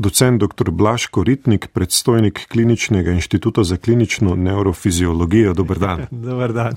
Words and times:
docent 0.00 0.40
dr. 0.42 0.70
Blaško 0.70 1.22
Ritnik, 1.22 1.66
predstojnik 1.72 2.46
Kliničnega 2.48 3.10
inštituta 3.10 3.64
za 3.64 3.76
klinično 3.76 4.34
neurofiziologijo. 4.34 5.54
Dobr 5.54 5.78
dan. 5.78 6.06
Dobr 6.28 6.52
dan. 6.52 6.76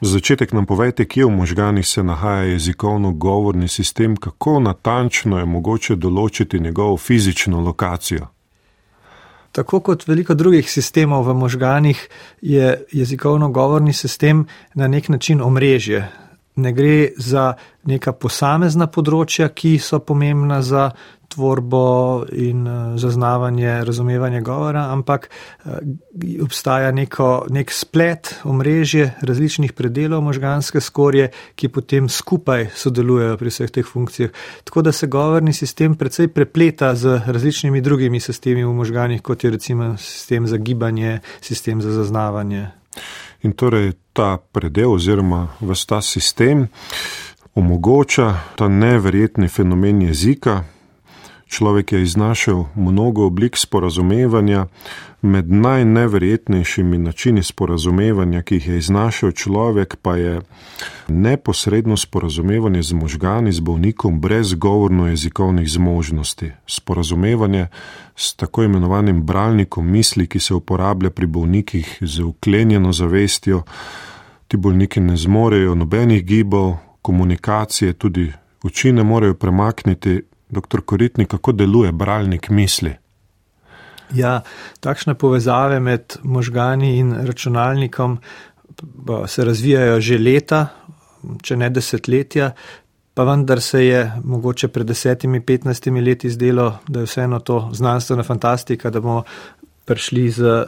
Za 0.00 0.10
začetek 0.10 0.52
nam 0.52 0.66
povejte, 0.66 1.04
kje 1.04 1.24
v 1.24 1.30
možganih 1.30 1.86
se 1.86 2.02
nahaja 2.02 2.42
jezikovno-govorni 2.42 3.68
sistem, 3.68 4.16
kako 4.16 4.60
natančno 4.60 5.38
je 5.38 5.44
mogoče 5.44 5.96
določiti 5.96 6.60
njegovo 6.60 6.96
fizično 6.96 7.60
lokacijo. 7.60 8.28
Tako 9.52 9.80
kot 9.80 10.06
veliko 10.06 10.34
drugih 10.34 10.70
sistemov 10.70 11.26
v 11.26 11.34
možganih, 11.34 12.08
je 12.40 12.84
jezikovno-govorni 12.92 13.92
sistem 13.92 14.46
na 14.74 14.88
nek 14.88 15.08
način 15.08 15.42
omrežje. 15.42 16.08
Ne 16.56 16.72
gre 16.72 17.10
za 17.16 17.54
neka 17.86 18.12
posamezna 18.12 18.86
področja, 18.86 19.48
ki 19.48 19.78
so 19.78 19.98
pomembna 19.98 20.62
za 20.62 20.90
tvorbo 21.28 22.24
in 22.32 22.66
eh, 22.66 22.98
zaznavanje, 22.98 23.84
razumevanje 23.84 24.40
govora, 24.40 24.88
ampak 24.92 25.30
eh, 25.64 25.70
obstaja 26.42 26.92
neko, 26.92 27.46
nek 27.50 27.72
splet, 27.72 28.34
omrežje 28.44 29.14
različnih 29.20 29.72
predelov 29.72 30.22
možganske 30.22 30.80
skorje, 30.80 31.30
ki 31.54 31.68
potem 31.68 32.08
skupaj 32.08 32.70
sodelujejo 32.74 33.36
pri 33.36 33.52
vseh 33.52 33.70
teh 33.70 33.86
funkcijah. 33.86 34.30
Tako 34.64 34.82
da 34.82 34.92
se 34.92 35.06
govorni 35.06 35.52
sistem 35.52 35.94
precej 35.96 36.28
prepleta 36.28 36.94
z 36.94 37.20
različnimi 37.26 37.80
drugimi 37.80 38.20
sistemi 38.20 38.64
v 38.64 38.72
možganih, 38.72 39.22
kot 39.22 39.44
je 39.44 39.50
recimo 39.50 39.96
sistem 39.96 40.46
za 40.46 40.56
gibanje, 40.56 41.20
sistem 41.40 41.82
za 41.82 41.92
zaznavanje. 41.92 42.66
In 43.42 43.52
torej 43.52 43.92
ta 44.12 44.36
predel 44.52 44.92
oziroma 44.92 45.48
vsta 45.60 46.00
sistem 46.02 46.66
omogoča 47.54 48.34
ta 48.56 48.68
neverjetni 48.68 49.48
fenomen 49.48 50.02
jezika, 50.02 50.64
Človek 51.48 51.92
je 51.92 52.02
iznašel 52.02 52.64
mnogo 52.76 53.26
oblik 53.26 53.56
sporazumevanja, 53.56 54.66
med 55.22 55.50
najneverjetnejšimi 55.50 56.98
načini 56.98 57.42
sporazumevanja, 57.42 58.42
ki 58.42 58.54
jih 58.54 58.68
je 58.68 58.78
iznašel 58.78 59.32
človek, 59.32 59.96
pa 60.02 60.16
je 60.16 60.40
neposredno 61.08 61.96
sporazumevanje 61.96 62.82
z 62.82 62.92
možgani, 62.92 63.52
z 63.52 63.60
bolnikom, 63.60 64.20
brez 64.20 64.54
govorno-jezikovnih 64.54 65.70
zmožnosti. 65.70 66.52
Sporazumevanje 66.66 67.66
s 68.16 68.34
tako 68.34 68.62
imenovanim 68.62 69.22
bralnikom 69.22 69.90
misli, 69.90 70.26
ki 70.26 70.40
se 70.40 70.54
uporablja 70.54 71.10
pri 71.10 71.26
bolnikih 71.26 71.98
z 72.00 72.22
uklenjeno 72.22 72.92
zavestjo. 72.92 73.62
Ti 74.48 74.56
bolniki 74.56 75.00
ne 75.00 75.16
zmorejo 75.16 75.74
nobenih 75.74 76.24
gibov, 76.24 76.76
komunikacije, 77.02 77.92
tudi 77.92 78.32
oči 78.62 78.92
ne 78.92 79.02
morejo 79.02 79.34
premakniti 79.34 80.22
Doktor 80.50 80.80
Koritni, 80.84 81.26
kako 81.26 81.52
deluje 81.52 81.92
bralnik 81.92 82.48
misli? 82.48 82.94
Ja, 84.14 84.40
takšne 84.80 85.14
povezave 85.14 85.80
med 85.80 86.16
možgani 86.22 86.96
in 86.98 87.12
računalnikom 87.12 88.18
se 89.26 89.44
razvijajo 89.44 90.00
že 90.00 90.18
leta, 90.18 90.66
če 91.42 91.56
ne 91.56 91.68
desetletja, 91.70 92.52
pa 93.14 93.24
vendar 93.26 93.60
se 93.60 93.84
je 93.84 94.02
mogoče 94.24 94.68
pred 94.68 94.86
desetimi, 94.86 95.40
petnajstimi 95.40 96.00
leti 96.00 96.30
zdelo, 96.30 96.78
da 96.88 97.00
je 97.00 97.08
vseeno 97.10 97.40
to 97.40 97.68
znanstvena 97.72 98.22
fantastika, 98.22 98.90
da 98.90 99.00
bomo 99.00 99.24
prišli 99.84 100.30
z 100.30 100.64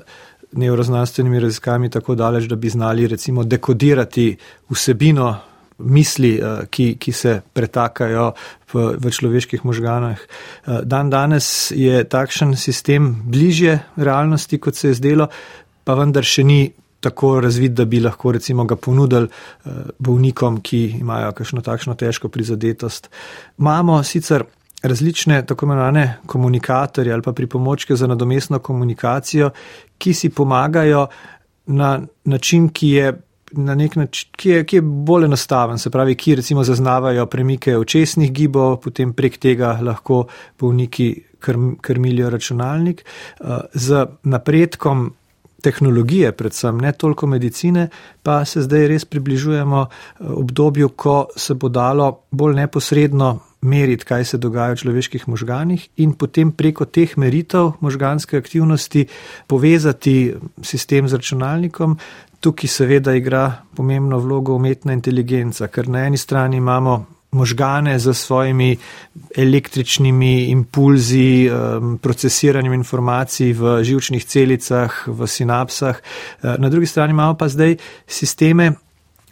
neuroznanstvenimi 0.52 1.40
raziskavami 1.40 1.90
tako 1.90 2.14
daleč, 2.14 2.48
da 2.50 2.56
bi 2.56 2.68
znali 2.68 3.06
recimo 3.06 3.44
dekodirati 3.44 4.36
vsebino 4.70 5.36
misli, 5.84 6.38
eh, 6.38 6.66
ki, 6.70 6.94
ki 7.00 7.12
se 7.12 7.40
pretakajo 7.52 8.32
v, 8.72 8.96
v 9.00 9.10
človeških 9.10 9.64
možganah. 9.64 10.18
Eh, 10.18 10.80
dan 10.84 11.10
danes 11.10 11.72
je 11.76 12.04
takšen 12.04 12.56
sistem 12.56 13.14
bližje 13.24 13.80
realnosti, 13.96 14.58
kot 14.58 14.76
se 14.76 14.88
je 14.88 14.94
zdelo, 14.94 15.28
pa 15.84 15.94
vendar 15.94 16.24
še 16.24 16.44
ni 16.44 16.60
tako 17.00 17.40
razvit, 17.40 17.72
da 17.74 17.84
bi 17.84 18.00
lahko 18.00 18.32
recimo 18.36 18.64
ga 18.64 18.76
ponudili 18.76 19.28
eh, 19.28 19.70
bolnikom, 19.98 20.60
ki 20.60 21.00
imajo 21.00 21.32
kakšno 21.32 21.64
takšno 21.64 21.94
težko 21.94 22.28
prizadetost. 22.28 23.10
Imamo 23.58 24.02
sicer 24.02 24.44
različne 24.82 25.42
tako 25.46 25.66
imenovane 25.66 26.20
komunikatorje 26.26 27.12
ali 27.12 27.22
pa 27.22 27.32
pripomočke 27.32 27.96
za 27.96 28.06
nadomestno 28.06 28.58
komunikacijo, 28.58 29.50
ki 29.98 30.14
si 30.14 30.30
pomagajo 30.30 31.06
na 31.66 32.00
način, 32.24 32.68
ki 32.68 32.88
je 32.88 33.12
na 33.52 33.74
nek 33.74 33.96
način, 33.96 34.28
ki 34.36 34.50
je, 34.50 34.64
ki 34.64 34.76
je 34.76 34.82
bolj 34.82 35.24
enostaven, 35.24 35.78
se 35.78 35.90
pravi, 35.90 36.14
ki 36.14 36.34
recimo 36.34 36.64
zaznavajo 36.64 37.26
premike 37.26 37.76
očesnih 37.78 38.32
gibov, 38.32 38.76
potem 38.84 39.12
prek 39.12 39.38
tega 39.38 39.78
lahko 39.82 40.24
bolniki 40.60 41.14
krm, 41.40 41.74
krmilijo 41.80 42.30
računalnik. 42.30 43.04
Uh, 43.40 43.58
z 43.74 44.06
napredkom 44.22 45.10
tehnologije, 45.62 46.32
predvsem 46.32 46.78
ne 46.80 46.92
toliko 46.92 47.26
medicine, 47.26 47.88
pa 48.22 48.44
se 48.44 48.62
zdaj 48.62 48.88
res 48.88 49.04
približujemo 49.04 49.80
uh, 49.80 50.30
obdobju, 50.30 50.88
ko 50.88 51.26
se 51.36 51.54
bo 51.54 51.68
dalo 51.68 52.10
bolj 52.30 52.54
neposredno 52.62 53.38
meriti, 53.60 54.04
kaj 54.04 54.24
se 54.24 54.38
dogaja 54.38 54.72
v 54.72 54.80
človeških 54.80 55.28
možganih 55.28 55.88
in 56.00 56.14
potem 56.16 56.52
preko 56.52 56.84
teh 56.84 57.12
meritev 57.20 57.74
možganske 57.80 58.38
aktivnosti 58.38 59.06
povezati 59.46 60.34
sistem 60.62 61.08
z 61.08 61.20
računalnikom, 61.20 61.98
tukaj 62.40 62.68
seveda 62.68 63.14
igra 63.14 63.62
pomembno 63.76 64.18
vlogo 64.18 64.54
umetna 64.54 64.92
inteligenca, 64.92 65.68
ker 65.68 65.88
na 65.88 66.06
eni 66.06 66.18
strani 66.18 66.56
imamo 66.56 67.06
možgane 67.32 67.98
z 67.98 68.14
svojimi 68.14 68.76
električnimi 69.36 70.44
impulzi, 70.50 71.50
procesiranjem 72.02 72.72
informacij 72.72 73.52
v 73.52 73.76
živčnih 73.84 74.24
celicah, 74.24 75.04
v 75.06 75.26
sinapsah, 75.26 76.00
na 76.42 76.68
drugi 76.68 76.86
strani 76.86 77.10
imamo 77.10 77.34
pa 77.38 77.48
zdaj 77.48 77.76
sisteme, 78.06 78.72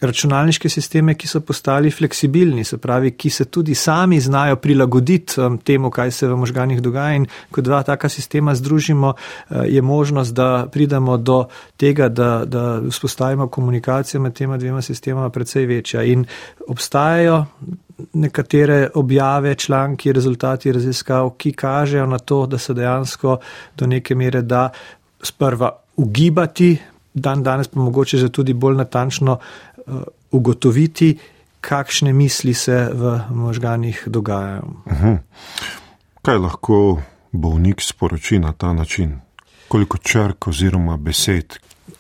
računalniške 0.01 0.69
sisteme, 0.69 1.15
ki 1.15 1.29
so 1.29 1.41
postali 1.41 1.91
fleksibilni, 1.91 2.65
se 2.65 2.79
pravi, 2.79 3.11
ki 3.11 3.31
se 3.31 3.45
tudi 3.45 3.75
sami 3.75 4.21
znajo 4.21 4.57
prilagoditi 4.57 5.41
um, 5.41 5.59
temu, 5.59 5.91
kaj 5.91 6.11
se 6.11 6.29
v 6.29 6.37
možganjih 6.37 6.83
dogaja. 6.83 7.17
In 7.17 7.27
ko 7.51 7.61
dva 7.61 7.83
taka 7.83 8.09
sistema 8.09 8.55
združimo, 8.55 9.15
uh, 9.15 9.57
je 9.67 9.83
možnost, 9.83 10.35
da 10.35 10.69
pridemo 10.73 11.17
do 11.17 11.45
tega, 11.77 12.09
da, 12.09 12.45
da 12.45 12.81
vzpostavimo 12.91 13.49
komunikacijo 13.49 14.21
med 14.21 14.33
tema 14.33 14.57
dvema 14.57 14.83
sistemama 14.83 15.31
precej 15.31 15.67
večja. 15.67 16.03
In 16.03 16.25
obstajajo 16.69 17.45
nekatere 18.13 18.89
objave, 18.95 19.55
članki, 19.55 20.13
rezultati 20.13 20.73
raziskav, 20.73 21.31
ki 21.31 21.53
kažejo 21.53 22.07
na 22.07 22.19
to, 22.19 22.47
da 22.47 22.59
se 22.59 22.75
dejansko 22.75 23.39
do 23.77 23.87
neke 23.87 24.15
mere 24.15 24.43
da 24.43 24.69
sprva 25.23 25.71
ugibati, 25.97 26.79
dan 27.15 27.43
danes 27.43 27.69
pa 27.69 27.81
mogoče 27.81 28.19
že 28.19 28.29
tudi 28.29 28.53
bolj 28.55 28.77
natančno 28.77 29.39
ugotoviti, 30.31 31.19
kakšne 31.61 32.13
misli 32.13 32.55
se 32.55 32.91
v 32.93 33.21
možganjih 33.31 34.05
dogajajo. 34.07 34.63
Uh 34.85 34.93
mhm. 34.93 35.15
Kaj 36.23 36.39
lahko 36.39 37.03
bolnik 37.33 37.81
sporoči 37.81 38.39
na 38.39 38.53
ta 38.53 38.73
način? 38.73 39.21
Koliko 39.69 39.99
črk 39.99 40.47
oziroma 40.47 40.97
besed? 40.97 41.57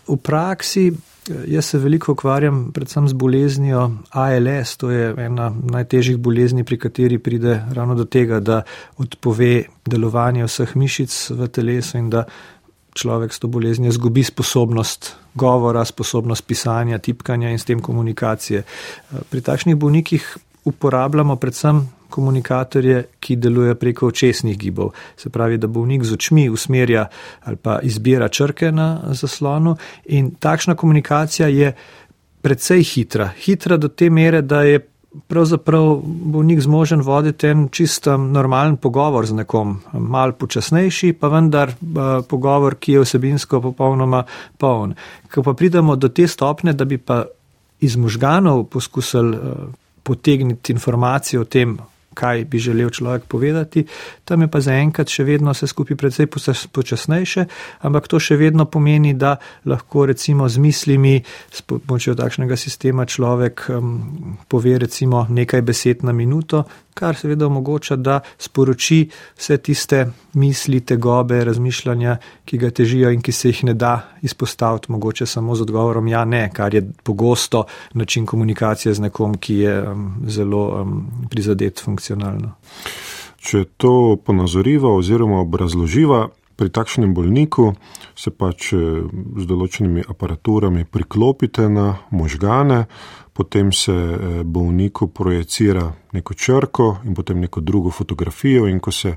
V 0.08 0.16
praksi. 0.16 0.92
Eh, 1.30 1.44
jaz 1.46 1.64
se 1.64 1.78
veliko 1.78 2.12
ukvarjam 2.12 2.70
predvsem 2.72 3.08
z 3.08 3.12
boleznijo 3.12 3.90
ALS, 4.10 4.76
to 4.76 4.90
je 4.90 5.14
ena 5.18 5.52
najtežjih 5.64 6.16
bolezni, 6.16 6.64
pri 6.64 6.78
kateri 6.78 7.18
pride 7.18 7.64
ravno 7.72 7.94
do 7.94 8.04
tega, 8.04 8.40
da 8.40 8.62
odpove 8.96 9.64
delovanje 9.86 10.44
vseh 10.44 10.76
mišic 10.76 11.30
v 11.30 11.48
telesu 11.48 11.98
in 11.98 12.10
da 12.10 12.24
človek 12.98 13.32
s 13.32 13.38
to 13.38 13.48
boleznijo 13.48 13.94
izgubi 13.94 14.24
sposobnost 14.24 15.14
govora, 15.34 15.84
sposobnost 15.84 16.46
pisanja, 16.46 16.98
tipkanja 16.98 17.50
in 17.50 17.58
s 17.58 17.64
tem 17.64 17.80
komunikacije. 17.80 18.62
Pri 19.30 19.40
takšnih 19.40 19.76
bolnikih 19.76 20.26
uporabljamo 20.64 21.36
predvsem 21.36 21.86
komunikatorje, 22.10 23.04
ki 23.20 23.36
delujejo 23.36 23.74
preko 23.74 24.08
očesnih 24.08 24.58
gibov. 24.58 24.90
Se 25.16 25.30
pravi, 25.30 25.58
da 25.58 25.66
bolnik 25.66 26.04
z 26.04 26.16
očmi 26.16 26.48
usmerja 26.48 27.06
ali 27.44 27.56
pa 27.56 27.78
izbira 27.82 28.28
črke 28.28 28.72
na 28.72 29.00
zaslonu 29.12 29.76
in 30.04 30.30
takšna 30.40 30.74
komunikacija 30.74 31.48
je 31.48 31.72
precej 32.42 32.82
hitra. 32.82 33.28
Hitra 33.44 33.76
do 33.76 33.88
te 33.88 34.10
mere, 34.10 34.42
da 34.42 34.62
je 34.62 34.78
pravzaprav 35.26 36.00
bolnik 36.04 36.60
zmožen 36.60 37.00
voditi 37.00 37.46
en 37.46 37.68
čisto 37.68 38.16
normalen 38.16 38.76
pogovor 38.76 39.26
z 39.26 39.32
nekom, 39.40 39.78
mal 39.92 40.32
počasnejši, 40.32 41.12
pa 41.12 41.28
vendar 41.32 41.72
uh, 41.72 42.20
pogovor, 42.28 42.76
ki 42.80 42.92
je 42.92 43.04
vsebinsko 43.04 43.60
popolnoma 43.60 44.24
poln. 44.58 44.94
Ko 45.32 45.42
pa 45.42 45.54
pridemo 45.54 45.96
do 45.96 46.08
te 46.08 46.28
stopne, 46.28 46.72
da 46.72 46.84
bi 46.84 46.98
pa 46.98 47.24
iz 47.80 47.96
možganov 47.96 48.64
poskusili 48.64 49.36
uh, 49.36 49.68
potegniti 50.02 50.72
informacije 50.72 51.40
o 51.40 51.44
tem, 51.44 51.78
kaj 52.18 52.44
bi 52.50 52.58
želel 52.58 52.90
človek 52.90 53.28
povedati. 53.30 53.84
Tam 54.24 54.42
je 54.42 54.48
pa 54.50 54.60
zaenkrat 54.60 55.08
še 55.12 55.24
vedno 55.28 55.54
vse 55.54 55.70
skupaj 55.70 55.96
precej 55.96 56.26
počasnejše, 56.72 57.46
ampak 57.86 58.10
to 58.10 58.18
še 58.18 58.36
vedno 58.40 58.66
pomeni, 58.66 59.14
da 59.14 59.36
lahko 59.70 60.08
recimo 60.10 60.48
z 60.48 60.58
mislimi, 60.58 61.14
s 61.52 61.62
pomočjo 61.62 62.16
takšnega 62.18 62.58
sistema 62.58 63.06
človek 63.06 63.68
um, 63.70 64.36
pove 64.48 64.78
recimo 64.78 65.26
nekaj 65.30 65.62
besed 65.62 66.02
na 66.02 66.12
minuto, 66.12 66.64
kar 66.98 67.16
seveda 67.16 67.46
omogoča, 67.46 67.96
da 67.96 68.20
sporoči 68.38 69.04
vse 69.38 69.56
tiste 69.62 70.00
misli, 70.34 70.80
tegobe, 70.80 71.44
razmišljanja, 71.44 72.16
ki 72.44 72.58
ga 72.58 72.70
težijo 72.74 73.12
in 73.14 73.22
ki 73.22 73.32
se 73.32 73.52
jih 73.52 73.64
ne 73.70 73.74
da 73.78 73.92
izpostaviti, 74.22 74.90
mogoče 74.92 75.26
samo 75.26 75.54
z 75.54 75.62
odgovorom 75.66 76.08
ja, 76.08 76.24
ne, 76.24 76.48
kar 76.54 76.74
je 76.74 76.82
pogosto 77.02 77.64
način 77.94 78.26
komunikacije 78.26 78.94
z 78.94 79.06
nekom, 79.06 79.36
ki 79.38 79.54
je 79.62 79.76
um, 79.82 80.08
zelo 80.26 80.64
um, 80.82 81.27
prizadet 81.28 81.80
funkcionalno. 81.84 82.54
Če 83.38 83.64
to 83.76 84.18
ponazoriva 84.24 84.90
oziroma 84.90 85.40
obrazloživa, 85.44 86.26
pri 86.58 86.74
takšnem 86.74 87.14
bolniku 87.14 87.70
se 88.18 88.34
pač 88.34 88.72
eh, 88.74 88.80
z 89.38 89.44
določenimi 89.46 90.02
aparaturami 90.02 90.82
priklopite 90.90 91.68
na 91.70 91.92
možgane, 92.10 92.88
potem 93.30 93.70
se 93.70 93.94
eh, 93.94 94.40
bolniku 94.42 95.06
projicira 95.14 95.86
neko 96.18 96.34
črko 96.34 96.88
in 97.06 97.14
potem 97.14 97.38
neko 97.38 97.62
drugo 97.62 97.94
fotografijo, 97.94 98.66
in 98.66 98.82
ko 98.82 98.90
se 98.90 99.14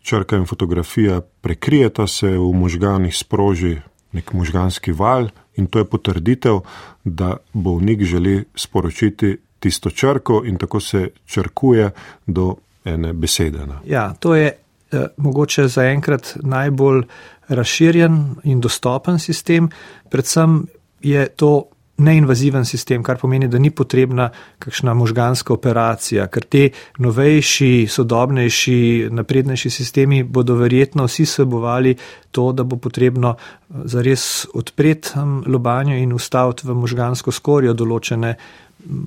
črka 0.00 0.40
in 0.40 0.48
fotografija 0.48 1.20
prekrijeta, 1.20 2.06
se 2.08 2.32
v 2.38 2.48
možganih 2.56 3.12
sproži 3.12 3.76
nek 4.16 4.32
možganski 4.32 4.94
val, 4.96 5.28
in 5.60 5.66
to 5.68 5.82
je 5.82 5.84
potrditev, 5.84 6.62
da 7.04 7.36
bolnik 7.52 8.00
želi 8.08 8.46
sporočiti 8.56 9.36
tisto 9.58 9.90
črko, 9.90 10.42
in 10.46 10.58
tako 10.58 10.80
se 10.80 11.08
črkuje 11.26 11.90
do 12.26 12.54
ene 12.84 13.12
besede. 13.12 13.66
Ja, 13.86 14.14
to 14.20 14.34
je 14.34 14.52
eh, 14.52 15.06
mogoče 15.16 15.68
zaenkrat 15.68 16.36
najbolj 16.42 17.02
razširjen 17.48 18.36
in 18.44 18.60
dostopen 18.60 19.18
sistem, 19.18 19.70
predvsem 20.10 20.66
je 21.00 21.28
to 21.28 21.64
neinvaziven 21.98 22.64
sistem, 22.64 23.02
kar 23.02 23.18
pomeni, 23.18 23.48
da 23.48 23.58
ni 23.58 23.70
potrebna 23.70 24.28
kakšna 24.62 24.94
možganska 24.94 25.52
operacija, 25.52 26.28
ker 26.30 26.44
te 26.44 26.68
novejši, 27.02 27.88
sodobnejši, 27.90 29.08
naprednejši 29.10 29.70
sistemi 29.70 30.22
bodo 30.22 30.54
verjetno 30.60 31.08
vsi 31.08 31.26
sebovali 31.26 31.96
to, 32.30 32.52
da 32.52 32.62
bo 32.62 32.76
potrebno 32.76 33.34
eh, 33.34 33.82
zares 33.84 34.46
odpreti 34.54 35.14
hm, 35.14 35.42
lobanjo 35.46 35.96
in 35.96 36.12
ustaviti 36.12 36.68
v 36.68 36.78
možgansko 36.78 37.34
skorjo 37.34 37.74
določene 37.74 38.36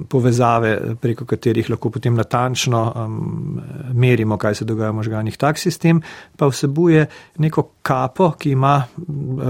povezave, 0.10 0.96
preko 1.02 1.26
katerih 1.26 1.70
lahko 1.70 1.90
potem 1.90 2.16
natančno 2.16 2.82
um, 2.92 3.62
merimo, 3.94 4.38
kaj 4.38 4.56
se 4.56 4.66
dogaja 4.66 4.92
v 4.92 4.98
možganjih. 5.00 5.38
Tak 5.38 5.58
sistem 5.58 6.02
pa 6.38 6.50
vsebuje 6.52 7.06
neko 7.40 7.64
kapo, 7.82 8.34
ki 8.40 8.52
ima 8.52 8.76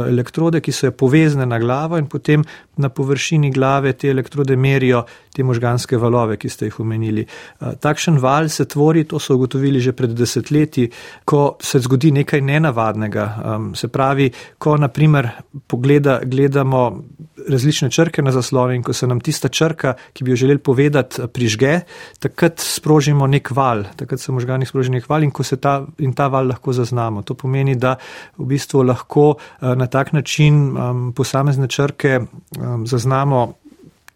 elektrode, 0.07 0.62
ki 0.62 0.71
so 0.71 0.88
je 0.88 0.95
povezane 0.95 1.45
na 1.45 1.59
glavo 1.59 1.97
in 1.97 2.06
potem 2.07 2.44
na 2.77 2.89
površini 2.89 3.51
glave 3.51 3.94
te 3.94 4.09
elektrode 4.09 4.56
merijo 4.56 5.03
te 5.33 5.44
možganske 5.44 5.97
valove, 5.97 6.38
ki 6.38 6.50
ste 6.50 6.69
jih 6.69 6.79
omenili. 6.79 7.25
Uh, 7.25 7.74
takšen 7.81 8.19
val 8.21 8.50
se 8.50 8.65
tvori, 8.65 9.03
to 9.03 9.19
so 9.19 9.35
ugotovili 9.35 9.81
že 9.81 9.95
pred 9.97 10.13
desetletji, 10.13 10.89
ko 11.25 11.57
se 11.62 11.79
zgodi 11.79 12.12
nekaj 12.12 12.41
nenavadnega. 12.41 13.27
Um, 13.56 13.74
se 13.75 13.88
pravi, 13.88 14.29
ko 14.57 14.77
naprimer 14.77 15.29
pogleda, 15.67 16.19
gledamo 16.24 17.03
različne 17.50 17.89
črke 17.91 18.21
na 18.21 18.31
zaslonu 18.31 18.74
in 18.74 18.83
ko 18.83 18.94
se 18.94 19.07
nam 19.07 19.19
tista 19.19 19.50
črka, 19.50 19.94
ki 20.13 20.24
bi 20.24 20.31
jo 20.31 20.36
želeli 20.36 20.60
povedati, 20.60 21.22
prižge, 21.34 21.80
takrat 22.19 22.60
sprožimo 22.60 23.28
nek 23.28 23.52
val, 23.52 23.84
takrat 23.96 24.19
se 24.19 24.31
možgani 24.31 24.66
sproži 24.66 24.92
nek 24.92 25.10
val 25.10 25.24
in 25.24 25.31
ko 25.31 25.44
se 25.44 25.58
ta, 25.58 25.81
in 26.00 26.13
ta 26.13 26.28
val 26.28 26.48
lahko 26.48 26.74
zaznamo. 26.74 27.22
To 27.22 27.34
pomeni, 27.34 27.75
da 27.75 27.96
v 28.38 28.50
bistvu 28.54 28.84
lahko 28.84 29.36
eh, 29.38 29.75
na 29.75 29.88
tak 29.88 30.13
način 30.13 30.78
um, 30.78 31.13
posamezne 31.16 31.68
črke 31.68 32.19
um, 32.19 32.88
zaznamo 32.88 33.54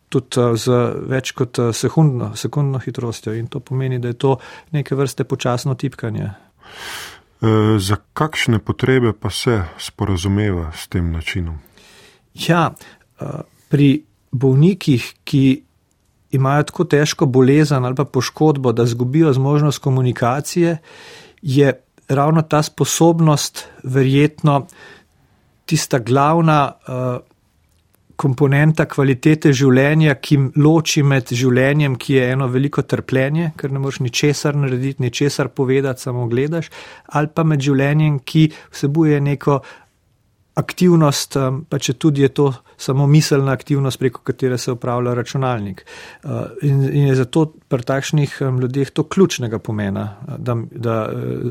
tudi 0.10 0.40
uh, 0.40 0.54
z 0.56 0.72
več 1.10 1.32
kot 1.36 1.60
sekundno, 1.74 2.36
sekundno 2.36 2.80
hitrostjo 2.80 3.34
in 3.34 3.48
to 3.48 3.60
pomeni, 3.60 4.00
da 4.00 4.14
je 4.14 4.20
to 4.20 4.38
neke 4.72 4.96
vrste 4.96 5.24
počasno 5.24 5.76
tipkanje. 5.76 6.30
E, 7.42 7.48
za 7.80 7.98
kakšne 8.14 8.60
potrebe 8.60 9.14
pa 9.14 9.30
se 9.30 9.64
sporazumeva 9.78 10.72
s 10.76 10.88
tem 10.88 11.12
načinom? 11.12 11.60
Ja, 12.48 12.72
pri 13.70 14.04
bolnikih, 14.32 15.04
ki 15.24 15.44
imajo 16.36 16.64
tako 16.72 16.84
težko 16.84 17.26
bolezen 17.26 17.86
ali 17.86 17.96
pa 17.96 18.06
poškodbo, 18.06 18.72
da 18.72 18.86
zgubijo 18.86 19.34
zmožnost 19.34 19.80
komunikacije, 19.84 20.78
je 21.42 21.74
ravno 22.08 22.42
ta 22.42 22.64
sposobnost 22.64 23.66
verjetno 23.84 24.68
tista 25.66 26.00
glavna 26.00 26.72
uh, 26.88 27.20
komponenta 28.16 28.86
kvalitete 28.88 29.52
življenja, 29.56 30.16
ki 30.24 30.38
loči 30.62 31.04
med 31.04 31.32
življenjem, 31.36 31.98
ki 32.00 32.16
je 32.16 32.28
eno 32.36 32.48
veliko 32.52 32.86
trpljenje, 32.88 33.52
ker 33.60 33.74
ne 33.76 33.82
moreš 33.84 34.00
ničesar 34.06 34.56
narediti, 34.56 35.04
ničesar 35.04 35.50
povedati, 35.52 36.06
samo 36.06 36.28
gledaš, 36.32 36.72
ali 37.12 37.32
pa 37.34 37.44
med 37.44 37.64
življenjem, 37.66 38.22
ki 38.24 38.48
vsebuje 38.72 39.20
neko 39.22 39.60
aktivnost, 40.56 41.38
pa 41.70 41.80
če 41.80 41.94
tudi 42.00 42.24
je 42.24 42.30
to 42.32 42.48
samo 42.78 43.08
miselna 43.08 43.52
aktivnost, 43.52 44.00
preko 44.00 44.22
katere 44.24 44.58
se 44.58 44.72
upravlja 44.72 45.14
računalnik. 45.14 45.86
Uh, 46.24 46.32
in, 46.64 46.84
in 46.84 47.10
je 47.10 47.16
zato 47.16 47.46
pri 47.68 47.84
takšnih 47.84 48.38
ljudeh 48.62 48.92
to 48.96 49.04
ključnega 49.04 49.60
pomena, 49.60 50.08
da, 50.38 50.56
da 50.72 50.98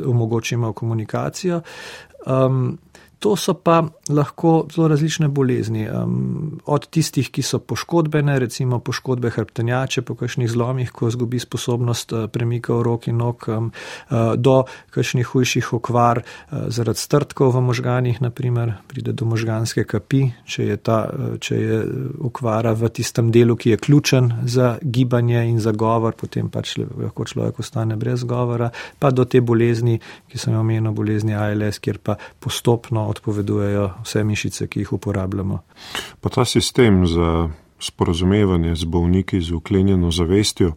omogočimo 0.08 0.72
komunikacijo. 0.72 1.60
Um, 2.26 2.78
To 3.24 3.36
so 3.40 3.54
pa 3.56 3.78
lahko 4.12 4.66
zelo 4.74 4.88
različne 4.88 5.30
bolezni. 5.32 5.86
Um, 5.88 6.60
od 6.68 6.86
tistih, 6.92 7.30
ki 7.32 7.42
so 7.42 7.56
poškodbene, 7.58 8.34
recimo 8.38 8.78
poškodbe 8.84 9.30
hrbtenjače 9.32 10.02
po 10.04 10.12
kakšnih 10.14 10.50
zlomih, 10.50 10.90
ko 10.92 11.08
zgubi 11.10 11.40
sposobnost 11.40 12.12
uh, 12.12 12.26
premika 12.28 12.74
v 12.76 12.82
roki 12.84 13.14
nog, 13.16 13.46
um, 13.48 13.70
uh, 14.10 14.34
do 14.36 14.66
kakšnih 14.92 15.26
hujših 15.26 15.70
okvar 15.72 16.20
uh, 16.20 16.66
zaradi 16.68 17.00
strtkov 17.00 17.54
v 17.56 17.62
možganjih, 17.64 18.20
naprimer 18.20 18.74
pride 18.92 19.16
do 19.16 19.24
možganske 19.24 19.86
kapi, 19.88 20.20
če 20.44 20.68
je, 20.68 20.76
ta, 20.76 21.00
uh, 21.08 21.38
če 21.40 21.62
je 21.62 21.80
okvara 22.28 22.74
v 22.76 22.92
tistem 22.92 23.32
delu, 23.32 23.56
ki 23.56 23.72
je 23.72 23.80
ključen 23.88 24.30
za 24.44 24.74
gibanje 24.82 25.46
in 25.48 25.62
za 25.64 25.72
govor, 25.72 26.12
potem 26.12 26.52
pač 26.52 26.76
lahko 26.76 27.24
človek 27.24 27.64
ostane 27.64 27.96
brez 27.96 28.28
govora, 28.28 28.68
pa 29.00 29.14
do 29.16 29.24
te 29.24 29.40
bolezni, 29.40 29.96
ki 30.28 30.44
sem 30.44 30.52
jo 30.52 30.60
omenil, 30.60 30.92
bolezni 30.92 31.32
ALS, 31.32 31.80
kjer 31.80 32.04
pa 32.04 32.20
postopno 32.44 33.13
odpovedujejo 33.14 33.90
vse 34.02 34.24
mišice, 34.24 34.68
ki 34.68 34.84
jih 34.84 34.92
uporabljamo. 34.98 35.58
Pa 36.20 36.28
ta 36.28 36.44
sistem 36.44 37.06
za 37.06 37.48
sporozumevanje 37.78 38.74
z 38.74 38.84
bolniki 38.84 39.40
z 39.40 39.52
uklenjeno 39.52 40.10
zavestjo, 40.10 40.72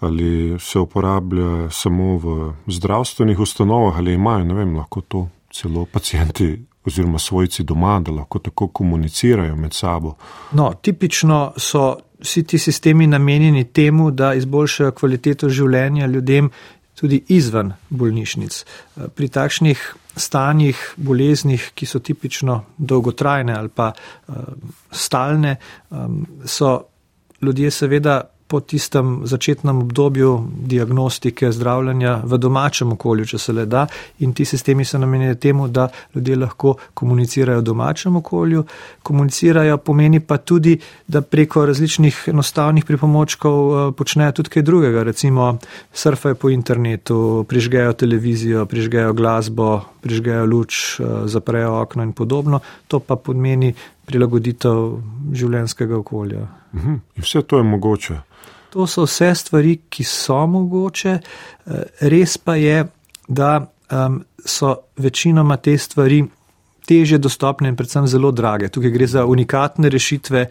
ali 0.00 0.56
se 0.60 0.78
uporablja 0.78 1.70
samo 1.70 2.16
v 2.16 2.52
zdravstvenih 2.66 3.38
ustanovah, 3.38 3.98
ali 3.98 4.14
imajo, 4.14 4.44
ne 4.44 4.54
vem, 4.54 4.76
lahko 4.76 5.00
to 5.00 5.28
celo 5.52 5.86
pacijenti 5.92 6.58
oziroma 6.86 7.18
svojci 7.18 7.62
doma, 7.62 8.00
da 8.00 8.12
lahko 8.12 8.38
tako 8.38 8.68
komunicirajo 8.68 9.56
med 9.56 9.72
sabo. 9.72 10.14
No, 10.52 10.72
tipično 10.82 11.52
so 11.56 11.96
vsi 12.20 12.42
ti 12.42 12.58
sistemi 12.58 13.06
namenjeni 13.06 13.64
temu, 13.64 14.10
da 14.10 14.34
izboljšajo 14.34 14.92
kvaliteto 14.92 15.48
življenja 15.48 16.06
ljudem 16.06 16.50
tudi 16.98 17.22
izven 17.28 17.72
bolnišnic. 17.90 18.64
Pri 19.14 19.28
takšnih 19.28 19.82
stanjih, 20.18 20.78
boleznih, 20.96 21.70
ki 21.74 21.86
so 21.86 22.00
tipično 22.02 22.64
dolgotrajne 22.78 23.54
ali 23.54 23.68
pa 23.68 23.92
uh, 23.92 24.34
stalne, 24.90 25.56
um, 25.90 26.26
so 26.44 26.80
ljudje 27.42 27.70
seveda 27.70 28.20
po 28.48 28.60
tistem 28.60 29.20
začetnem 29.24 29.78
obdobju 29.78 30.48
diagnostike, 30.64 31.52
zdravljenja 31.52 32.22
v 32.24 32.38
domačem 32.38 32.92
okolju, 32.92 33.26
če 33.28 33.38
se 33.38 33.52
le 33.52 33.66
da, 33.68 33.84
in 34.24 34.32
ti 34.32 34.44
sistemi 34.48 34.84
so 34.88 34.98
namenjeni 34.98 35.36
temu, 35.36 35.68
da 35.68 35.88
ljudje 36.14 36.36
lahko 36.36 36.74
komunicirajo 36.94 37.60
v 37.60 37.66
domačem 37.66 38.16
okolju. 38.16 38.64
Komunicirajo 39.02 39.76
pomeni 39.84 40.20
pa 40.20 40.38
tudi, 40.38 40.78
da 41.06 41.20
preko 41.20 41.66
različnih 41.66 42.24
enostavnih 42.32 42.84
pripomočkov 42.88 43.58
eh, 43.58 43.92
počnejo 43.92 44.32
tudi 44.40 44.56
kaj 44.56 44.62
drugega, 44.62 45.02
recimo 45.02 45.58
surfajo 45.92 46.34
po 46.34 46.50
internetu, 46.50 47.44
prižgejo 47.48 47.92
televizijo, 47.92 48.66
prižgejo 48.66 49.12
glasbo, 49.12 49.82
prižgejo 50.00 50.46
luč, 50.46 51.00
eh, 51.00 51.04
zaprejo 51.28 51.76
okno 51.82 52.02
in 52.02 52.12
podobno. 52.12 52.60
To 52.88 53.00
pa 53.00 53.16
pomeni 53.16 53.74
prilagoditev 54.08 54.78
življenskega 55.36 55.98
okolja. 55.98 56.46
Mhm. 56.74 57.00
In 57.16 57.26
vse 57.26 57.42
to 57.42 57.60
je 57.60 57.66
mogoče. 57.68 58.20
To 58.72 58.86
so 58.86 59.06
vse 59.06 59.32
stvari, 59.34 59.78
ki 59.88 60.04
so 60.04 60.40
mogoče. 60.46 61.18
Eh, 61.18 62.08
res 62.12 62.36
pa 62.38 62.56
je, 62.56 62.84
da 63.28 63.52
um, 63.92 64.22
so 64.44 64.74
večinoma 64.96 65.56
te 65.56 65.76
stvari 65.78 66.22
teže 66.88 67.18
dostopne 67.20 67.68
in 67.68 67.76
predvsem 67.76 68.06
zelo 68.08 68.30
drage. 68.32 68.70
Tukaj 68.72 68.90
gre 68.90 69.06
za 69.06 69.24
unikatne 69.28 69.90
rešitve, 69.92 70.46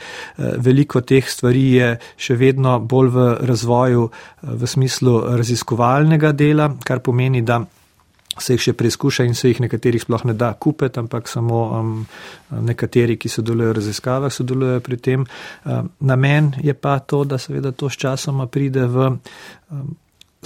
veliko 0.61 1.01
teh 1.01 1.25
stvari 1.25 1.63
je 1.73 1.87
še 2.17 2.37
vedno 2.37 2.77
bolj 2.79 3.09
v 3.15 3.25
razvoju 3.49 4.03
v 4.43 4.69
smislu 4.69 5.15
raziskovalnega 5.39 6.35
dela, 6.37 6.69
kar 6.85 7.01
pomeni, 7.01 7.41
da 7.41 7.63
se 8.41 8.55
jih 8.55 8.65
še 8.69 8.73
preizkuša 8.77 9.27
in 9.27 9.35
se 9.35 9.51
jih 9.51 9.61
nekaterih 9.65 10.01
sploh 10.03 10.25
ne 10.29 10.33
da 10.37 10.53
kupiti, 10.53 10.99
ampak 10.99 11.29
samo 11.29 11.61
um, 11.79 11.93
nekateri, 12.51 13.17
ki 13.17 13.29
sodelujo 13.29 13.73
v 13.73 13.77
raziskavah, 13.79 14.33
sodelujo 14.33 14.81
pri 14.85 14.97
tem. 14.97 15.27
Um, 15.65 15.91
namen 15.99 16.53
je 16.63 16.73
pa 16.73 16.99
to, 16.99 17.23
da 17.23 17.39
seveda 17.41 17.71
to 17.71 17.89
s 17.89 17.99
časoma 17.99 18.47
pride 18.51 18.87
v 18.87 19.07
um, 19.11 19.95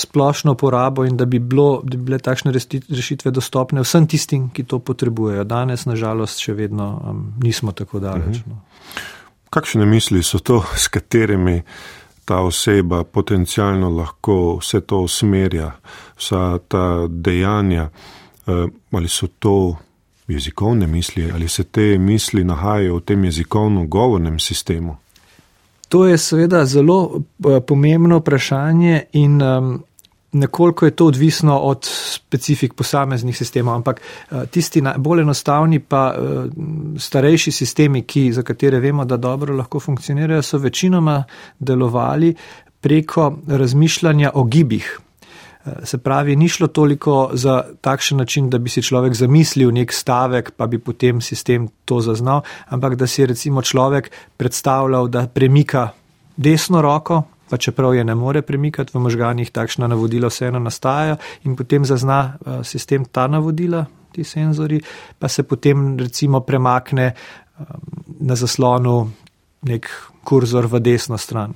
splošno 0.02 0.56
porabo 0.56 1.06
in 1.06 1.18
da 1.18 1.26
bi, 1.26 1.40
bilo, 1.40 1.82
da 1.84 1.98
bi 1.98 2.04
bile 2.04 2.20
takšne 2.20 2.52
rešitve 2.90 3.32
dostopne 3.32 3.84
vsem 3.84 4.08
tistim, 4.08 4.50
ki 4.50 4.64
to 4.64 4.80
potrebujejo. 4.80 5.44
Danes, 5.44 5.86
nažalost, 5.86 6.42
še 6.42 6.56
vedno 6.58 6.92
um, 6.96 7.26
nismo 7.44 7.76
tako 7.76 8.00
daleč. 8.00 8.42
Mhm. 8.42 8.50
No. 8.50 8.62
Kakšne 9.52 9.86
misli 9.86 10.24
so 10.24 10.40
to, 10.40 10.62
s 10.80 10.88
katerimi? 10.88 11.60
Ta 12.32 12.38
oseba 12.42 13.04
potencialno 13.04 13.90
lahko 13.90 14.56
vse 14.62 14.82
to 14.82 15.02
usmerja, 15.02 15.72
vsa 16.16 16.60
ta 16.68 17.08
dejanja, 17.10 17.90
eh, 18.48 18.68
ali 18.92 19.08
so 19.08 19.28
to 19.40 19.76
jezikovne 20.28 20.88
misli, 20.88 21.32
ali 21.32 21.50
se 21.50 21.64
te 21.64 21.98
misli 21.98 22.44
nahajajo 22.44 22.96
v 22.96 23.02
tem 23.02 23.24
jezikovno-govornem 23.24 24.40
sistemu. 24.40 24.96
To 25.90 26.08
je 26.08 26.18
seveda 26.18 26.66
zelo 26.66 27.20
eh, 27.20 27.60
pomembno 27.68 28.20
vprašanje 28.20 29.04
in 29.12 29.42
um, 29.42 29.84
nekoliko 30.32 30.86
je 30.86 30.92
to 30.92 31.06
odvisno 31.06 31.58
od 31.60 31.86
specifik 31.90 32.74
posameznih 32.74 33.38
sistemov, 33.38 33.76
ampak 33.76 34.02
eh, 34.02 34.46
tisti 34.52 34.84
bolj 34.98 35.22
enostavni 35.22 35.80
pa 35.80 36.14
eh, 36.16 36.48
starejši 36.98 37.52
sistemi, 37.52 38.02
ki, 38.02 38.32
za 38.34 38.44
katere 38.44 38.80
vemo, 38.80 39.06
da 39.06 39.18
dobro 39.18 39.56
lahko 39.56 39.80
funkcionirajo, 39.80 40.42
so 40.42 40.58
večinoma 40.58 41.24
delovali 41.60 42.36
preko 42.82 43.34
razmišljanja 43.48 44.32
o 44.34 44.44
gibih. 44.44 45.00
Eh, 45.66 45.70
se 45.84 45.98
pravi, 45.98 46.36
ni 46.36 46.50
šlo 46.50 46.68
toliko 46.68 47.30
za 47.34 47.64
takšen 47.82 48.18
način, 48.18 48.50
da 48.50 48.58
bi 48.58 48.70
si 48.70 48.82
človek 48.82 49.14
zamislil 49.14 49.72
nek 49.72 49.94
stavek, 49.94 50.52
pa 50.58 50.68
bi 50.68 50.80
potem 50.80 51.22
sistem 51.22 51.68
to 51.86 52.02
zaznal, 52.02 52.42
ampak 52.68 52.96
da 52.96 53.08
si 53.08 53.26
recimo 53.26 53.62
človek 53.62 54.12
predstavljal, 54.38 55.08
da 55.08 55.28
premika 55.28 55.90
desno 56.38 56.82
roko, 56.82 57.24
pa 57.52 57.58
čeprav 57.58 57.96
je 57.96 58.04
ne 58.08 58.16
more 58.16 58.42
premikati 58.42 58.96
v 58.96 59.02
možganjih, 59.04 59.52
takšna 59.52 59.92
navodila 59.92 60.30
vseeno 60.32 60.60
nastajajo 60.60 61.18
in 61.44 61.56
potem 61.60 61.86
zazna 61.86 62.22
eh, 62.24 62.64
sistem 62.64 63.06
ta 63.12 63.28
navodila, 63.28 63.86
ti 64.12 64.24
senzori, 64.24 64.80
pa 65.20 65.28
se 65.28 65.44
potem 65.44 65.98
recimo 66.00 66.40
premakne 66.40 67.12
eh, 67.12 67.66
na 68.20 68.36
zaslonu 68.40 69.12
nek 69.62 69.90
kurzor 70.24 70.66
v 70.66 70.80
desno 70.80 71.18
stran. 71.18 71.54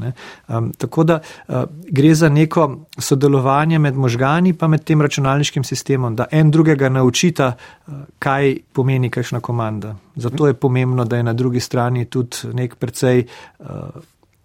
Um, 0.47 0.71
tako 0.77 1.03
da 1.03 1.19
uh, 1.21 1.63
gre 1.89 2.15
za 2.15 2.29
neko 2.29 2.85
sodelovanje 2.97 3.79
med 3.79 3.95
možgani 3.95 4.53
pa 4.53 4.67
med 4.67 4.83
tem 4.83 5.01
računalniškim 5.01 5.63
sistemom, 5.63 6.15
da 6.15 6.25
en 6.31 6.51
drugega 6.51 6.89
naučita, 6.89 7.51
uh, 7.55 7.93
kaj 8.19 8.57
pomeni 8.73 9.09
kakšna 9.09 9.39
komanda. 9.39 9.95
Zato 10.15 10.47
je 10.47 10.53
pomembno, 10.53 11.05
da 11.05 11.17
je 11.17 11.23
na 11.23 11.33
drugi 11.33 11.59
strani 11.59 12.05
tudi 12.05 12.53
nek 12.53 12.75
precej 12.75 13.25
uh, 13.59 13.65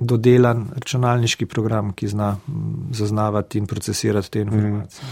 dodelan 0.00 0.68
računalniški 0.74 1.46
program, 1.46 1.92
ki 1.92 2.08
zna 2.08 2.36
zaznavati 2.90 3.58
in 3.58 3.66
procesirati 3.66 4.30
te 4.30 4.40
informacije. 4.40 5.04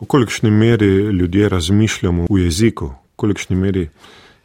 V 0.00 0.06
kolikšni 0.06 0.50
meri 0.50 0.86
ljudje 0.86 1.48
razmišljamo 1.48 2.26
v 2.30 2.38
jeziku, 2.38 2.86
v 2.86 3.16
kolikšni 3.16 3.56
meri 3.56 3.88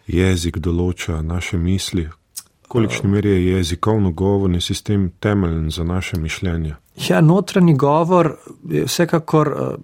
jezik 0.08 0.58
določa 0.58 1.22
naše 1.22 1.58
misli, 1.58 2.06
v 2.06 2.68
kolikšni 2.68 3.10
meri 3.10 3.30
je 3.30 3.58
jezikovno 3.58 4.12
govorni 4.12 4.62
sistem 4.62 5.12
temeljen 5.20 5.70
za 5.72 5.84
naše 5.84 6.20
mišljenje? 6.20 6.76
Ja, 7.08 7.22
notranji 7.22 7.74
govor 7.74 8.36
je 8.70 8.86
vsekakor 8.86 9.48
eh, 9.48 9.76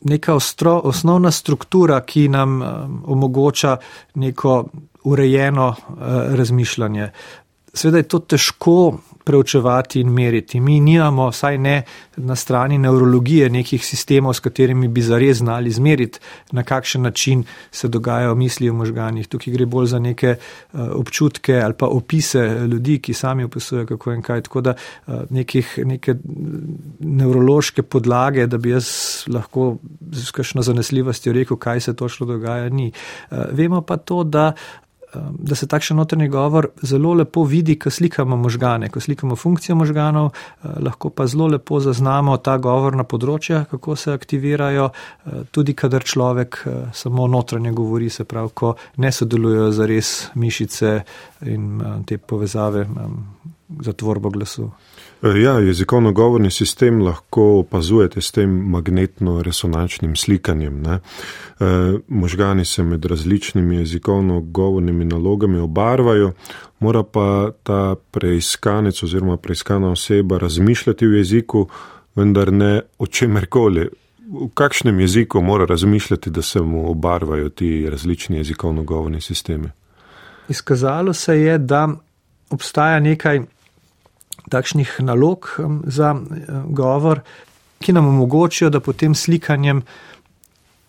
neka 0.00 0.34
ostro, 0.34 0.80
osnovna 0.84 1.30
struktura, 1.30 2.00
ki 2.00 2.28
nam 2.28 2.62
eh, 2.62 2.66
omogoča 3.04 3.76
neko 4.14 4.64
urejeno 5.06 5.68
uh, 5.68 5.96
razmišljanje. 6.34 7.10
Sveda 7.72 7.96
je 7.96 8.08
to 8.08 8.18
težko 8.18 8.98
preučevati 9.26 10.00
in 10.00 10.08
meriti. 10.08 10.60
Mi 10.60 10.80
nimamo, 10.80 11.28
vsaj 11.28 11.58
ne 11.58 11.82
na 12.16 12.36
strani 12.36 12.78
neurologije, 12.78 13.48
nekih 13.50 13.82
sistemov, 13.86 14.36
s 14.38 14.40
katerimi 14.40 14.88
bi 14.88 15.02
zares 15.02 15.38
znali 15.38 15.70
zmeriti, 15.70 16.20
na 16.52 16.62
kakšen 16.62 17.02
način 17.02 17.42
se 17.70 17.88
dogajajo 17.88 18.34
misli 18.34 18.70
v 18.70 18.74
možganjih. 18.74 19.26
Tukaj 19.28 19.54
gre 19.54 19.66
bolj 19.66 19.86
za 19.86 19.98
neke 19.98 20.36
uh, 20.36 20.80
občutke 20.94 21.58
ali 21.58 21.74
pa 21.74 21.86
opise 21.86 22.44
ljudi, 22.70 23.00
ki 23.02 23.14
sami 23.14 23.44
opisujejo, 23.44 23.86
kako 23.86 24.12
in 24.12 24.22
kaj. 24.22 24.46
Tako 24.46 24.60
da 24.60 24.74
uh, 24.76 25.14
nekih, 25.30 25.74
neke 25.84 26.14
neurološke 27.00 27.82
podlage, 27.82 28.46
da 28.46 28.58
bi 28.58 28.70
jaz 28.70 28.88
lahko 29.26 29.76
z 30.12 30.30
kakšno 30.30 30.62
zanesljivostjo 30.62 31.32
rekel, 31.32 31.56
kaj 31.56 31.80
se 31.80 31.96
točno 31.96 32.26
dogaja, 32.26 32.70
ni. 32.70 32.92
Uh, 33.30 33.38
vemo 33.52 33.82
pa 33.82 33.96
to, 33.96 34.22
da 34.24 34.52
da 35.14 35.54
se 35.54 35.66
takšen 35.66 35.96
notranji 35.96 36.28
govor 36.28 36.68
zelo 36.82 37.14
lepo 37.14 37.44
vidi, 37.44 37.78
ko 37.78 37.90
slikamo 37.90 38.36
možgane, 38.36 38.88
ko 38.88 39.00
slikamo 39.00 39.36
funkcijo 39.36 39.76
možganov, 39.76 40.26
uh, 40.26 40.70
lahko 40.80 41.10
pa 41.10 41.26
zelo 41.26 41.46
lepo 41.46 41.80
zaznamo 41.80 42.36
ta 42.36 42.56
govorna 42.58 43.04
področja, 43.04 43.64
kako 43.70 43.96
se 43.96 44.12
aktivirajo, 44.12 44.90
uh, 44.90 45.44
tudi 45.50 45.74
kadar 45.74 46.04
človek 46.04 46.62
uh, 46.64 46.78
samo 46.92 47.26
notranje 47.26 47.72
govori, 47.72 48.10
se 48.10 48.24
pravi, 48.24 48.50
ko 48.54 48.74
ne 48.96 49.12
sodelujo 49.12 49.70
za 49.72 49.86
res 49.86 50.30
mišice 50.34 50.98
in 51.46 51.82
te 52.06 52.18
povezave 52.18 52.86
um, 52.86 53.20
za 53.68 53.92
tvorbo 53.92 54.30
glasu. 54.30 54.70
Eh, 55.22 55.40
ja, 55.40 55.52
jezikovno-govorni 55.52 56.50
sistem 56.50 57.02
lahko 57.02 57.58
opazujete 57.58 58.20
s 58.20 58.32
tem 58.32 58.50
magnetno-resonančnim 58.50 60.16
slikanjem. 60.16 60.82
Ne? 60.82 60.98
E, 61.60 61.64
možgani 62.08 62.64
se 62.64 62.82
med 62.82 63.04
različnimi 63.04 63.76
jezikovno-govornimi 63.76 65.04
nalogami 65.04 65.58
obarvajo, 65.58 66.32
mora 66.78 67.02
pa 67.02 67.50
ta 67.62 67.94
preiskanec 68.10 69.02
oziroma 69.02 69.36
preiskana 69.36 69.90
oseba 69.90 70.38
razmišljati 70.38 71.06
v 71.06 71.16
jeziku, 71.16 71.68
vendar 72.14 72.52
ne 72.52 72.80
o 72.98 73.06
čemerkoli. 73.06 73.88
V 74.26 74.48
kakšnem 74.54 75.00
jeziku 75.00 75.40
mora 75.40 75.64
razmišljati, 75.66 76.30
da 76.30 76.42
se 76.42 76.60
mu 76.60 76.90
obarvajo 76.90 77.48
ti 77.48 77.90
različni 77.90 78.36
jezikovno-govorni 78.36 79.20
sistemi? 79.20 79.68
Izkazalo 80.48 81.12
se 81.12 81.40
je, 81.40 81.58
da 81.58 81.88
obstaja 82.50 83.00
nekaj 83.00 83.40
takšnih 84.50 84.96
nalog 85.00 85.48
za 85.84 86.14
govor, 86.68 87.20
ki 87.80 87.92
nam 87.92 88.08
omogočijo, 88.08 88.70
da 88.70 88.80
potem 88.80 89.14
slikanjem 89.14 89.82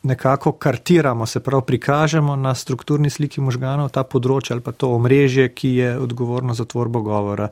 nekako 0.04 0.52
kartiramo, 0.52 1.26
se 1.26 1.40
pravi 1.40 1.64
prikažemo 1.68 2.36
na 2.36 2.56
strukturni 2.56 3.10
sliki 3.10 3.42
možganov 3.42 3.90
ta 3.92 4.04
področje 4.04 4.54
ali 4.56 4.64
pa 4.64 4.72
to 4.72 4.94
omrežje, 4.96 5.50
ki 5.50 5.74
je 5.82 5.98
odgovorno 6.00 6.54
za 6.54 6.66
tvorbo 6.66 7.02
govora. 7.02 7.50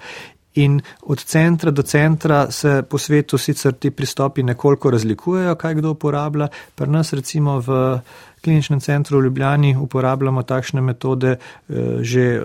In 0.56 0.80
od 1.02 1.20
centra 1.20 1.72
do 1.72 1.84
centra 1.84 2.46
se 2.52 2.84
po 2.90 2.98
svetu 2.98 3.38
sicer 3.38 3.74
ti 3.74 3.92
pristopi 3.92 4.44
nekoliko 4.44 4.90
razlikujejo, 4.90 5.56
kaj 5.60 5.76
kdo 5.82 5.92
uporablja. 5.98 6.48
Pri 6.76 6.88
nas 6.88 7.12
recimo 7.14 7.60
v 7.60 8.00
kliničnem 8.46 8.80
centru 8.80 9.20
v 9.20 9.26
Ljubljani 9.26 9.74
uporabljamo 9.82 10.44
takšne 10.46 10.82
metode 10.82 11.36
eh, 11.36 11.76
že 12.02 12.26
eh, 12.38 12.44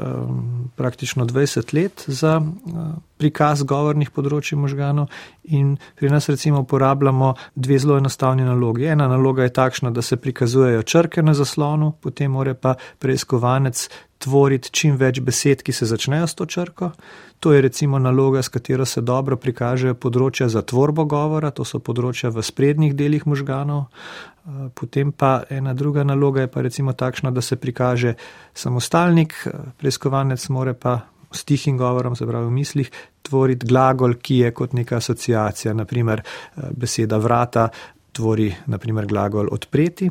praktično 0.76 1.26
20 1.28 1.74
let 1.74 2.04
za 2.06 2.40
eh, 2.40 2.80
prikaz 3.20 3.62
govornih 3.68 4.10
področji 4.10 4.56
možganov 4.56 5.10
in 5.44 5.76
pri 6.00 6.08
nas 6.08 6.28
recimo 6.32 6.64
uporabljamo 6.64 7.34
dve 7.54 7.78
zelo 7.78 7.98
enostavni 8.00 8.46
nalogi. 8.46 8.88
Ena 8.88 9.08
naloga 9.12 9.44
je 9.44 9.52
takšna, 9.52 9.90
da 9.90 10.02
se 10.02 10.16
prikazujejo 10.16 10.82
črke 10.82 11.22
na 11.22 11.34
zaslonu, 11.36 11.92
potem 12.00 12.32
mora 12.32 12.54
pa 12.54 12.78
preiskovanec 12.98 13.88
tvoriti 14.20 14.72
čim 14.72 14.96
več 15.00 15.20
besed, 15.24 15.64
ki 15.64 15.72
se 15.72 15.88
začnejo 15.88 16.28
s 16.28 16.36
to 16.36 16.46
črko. 16.46 16.90
To 17.40 17.52
je 17.52 17.62
recimo 17.64 17.98
naloga, 17.98 18.42
s 18.42 18.52
katero 18.52 18.84
se 18.84 19.00
dobro 19.00 19.36
prikažejo 19.40 19.96
področja 19.96 20.48
za 20.52 20.62
tvorbo 20.62 21.06
govora, 21.08 21.50
to 21.50 21.64
so 21.64 21.80
področja 21.80 22.32
v 22.32 22.44
sprednjih 22.44 22.96
delih 22.96 23.24
možganov. 23.24 23.88
Potem 24.74 25.12
pa 25.12 25.42
ena 25.50 25.74
druga 25.74 26.04
naloga 26.04 26.40
je 26.40 26.48
pa 26.48 26.62
recimo 26.64 26.92
takšna, 26.92 27.30
da 27.30 27.40
se 27.40 27.56
prikaže 27.56 28.14
samostalnik, 28.54 29.34
eh, 29.46 29.50
preiskovanec 29.76 30.48
more 30.48 30.74
pa 30.74 31.00
s 31.32 31.44
tihim 31.44 31.78
govorom, 31.78 32.16
se 32.16 32.26
pravi 32.26 32.46
v 32.46 32.50
mislih, 32.50 32.90
tvoriti 33.22 33.66
glagol, 33.66 34.14
ki 34.14 34.38
je 34.38 34.50
kot 34.50 34.72
neka 34.72 34.96
asociacija, 34.96 35.74
naprimer 35.74 36.22
eh, 36.22 36.60
beseda 36.72 37.18
vrata, 37.18 37.68
tvori 38.12 38.50
naprimer 38.66 39.06
glagol 39.06 39.48
odpreti. 39.52 40.10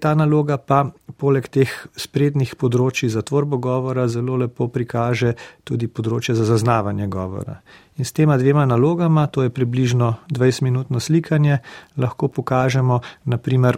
Ta 0.00 0.14
naloga 0.14 0.56
pa 0.56 0.84
poleg 1.20 1.48
teh 1.52 1.70
sprednjih 1.96 2.54
področji 2.56 3.10
za 3.12 3.22
tvorbo 3.26 3.58
govora 3.60 4.08
zelo 4.08 4.38
lepo 4.40 4.68
prikaže 4.68 5.34
tudi 5.64 5.88
področje 5.88 6.34
za 6.38 6.46
zaznavanje 6.48 7.08
govora. 7.10 7.60
In 8.00 8.08
s 8.08 8.16
tema 8.16 8.38
dvema 8.40 8.64
nalogama, 8.64 9.26
to 9.26 9.42
je 9.44 9.52
približno 9.52 10.14
20-minutno 10.32 11.00
slikanje, 11.00 11.58
lahko 12.00 12.28
pokažemo 12.28 13.00
naprimer 13.24 13.76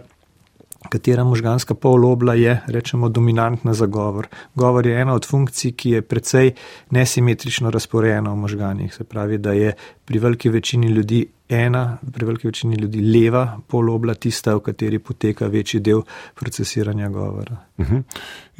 katera 0.89 1.23
možganska 1.23 1.73
polobla 1.73 2.33
je, 2.33 2.61
rečemo, 2.67 3.09
dominantna 3.09 3.73
za 3.73 3.85
govor. 3.85 4.27
Govor 4.55 4.87
je 4.87 5.01
ena 5.01 5.13
od 5.13 5.27
funkcij, 5.27 5.71
ki 5.71 5.89
je 5.89 6.01
precej 6.01 6.51
nesimetrično 6.89 7.69
razporejena 7.69 8.31
v 8.31 8.35
možganjih. 8.35 8.93
Se 8.93 9.03
pravi, 9.03 9.37
da 9.37 9.51
je 9.51 9.73
pri 10.05 10.19
veliki 10.19 10.49
večini 10.49 10.87
ljudi 10.87 11.25
ena, 11.49 11.97
pri 12.13 12.25
veliki 12.25 12.47
večini 12.47 12.75
ljudi 12.75 13.01
leva 13.01 13.59
polobla 13.67 14.13
tista, 14.13 14.55
v 14.55 14.59
kateri 14.59 14.99
poteka 14.99 15.47
večji 15.47 15.79
del 15.79 16.01
procesiranja 16.35 17.09
govora. 17.09 17.57
Uh 17.77 17.85
mhm. 17.85 17.95
-huh. 17.95 18.03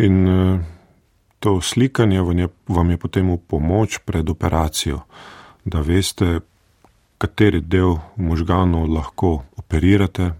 In 0.06 0.28
uh, 0.28 0.60
to 1.40 1.62
slikanje 1.62 2.22
vam 2.22 2.40
je, 2.40 2.48
vam 2.68 2.90
je 2.90 2.98
potem 2.98 3.32
v 3.32 3.38
pomoč 3.38 3.98
pred 4.06 4.30
operacijo, 4.30 5.00
da 5.66 5.82
veste, 5.82 6.40
kateri 7.18 7.62
del 7.62 7.98
možganov 8.16 8.88
lahko 8.90 9.44
operirate, 9.58 10.32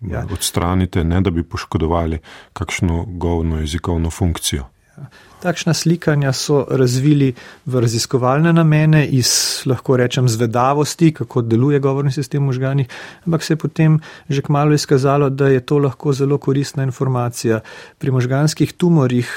ja. 0.00 0.24
odstranite, 0.32 1.04
ne 1.04 1.20
da 1.20 1.30
bi 1.30 1.42
poškodovali 1.42 2.18
kakšno 2.52 3.04
govorno 3.08 3.58
jezikovno 3.60 4.10
funkcijo. 4.10 4.64
Ja. 4.96 5.06
Takšna 5.40 5.72
slikanja 5.74 6.32
so 6.36 6.66
razvili 6.68 7.30
v 7.66 7.80
raziskovalne 7.80 8.52
namene 8.52 9.06
iz, 9.06 9.62
lahko 9.66 9.96
rečem, 9.96 10.28
zvedavosti, 10.28 11.14
kako 11.16 11.42
deluje 11.42 11.78
govorni 11.80 12.12
sistem 12.12 12.42
v 12.42 12.50
možganih, 12.50 12.88
ampak 13.26 13.42
se 13.42 13.52
je 13.52 13.56
potem 13.56 14.00
že 14.28 14.42
kmalo 14.42 14.74
izkazalo, 14.74 15.30
da 15.30 15.48
je 15.48 15.60
to 15.60 15.78
lahko 15.78 16.12
zelo 16.12 16.38
koristna 16.38 16.82
informacija. 16.82 17.60
Pri 17.98 18.10
možganskih 18.10 18.72
tumorjih 18.72 19.30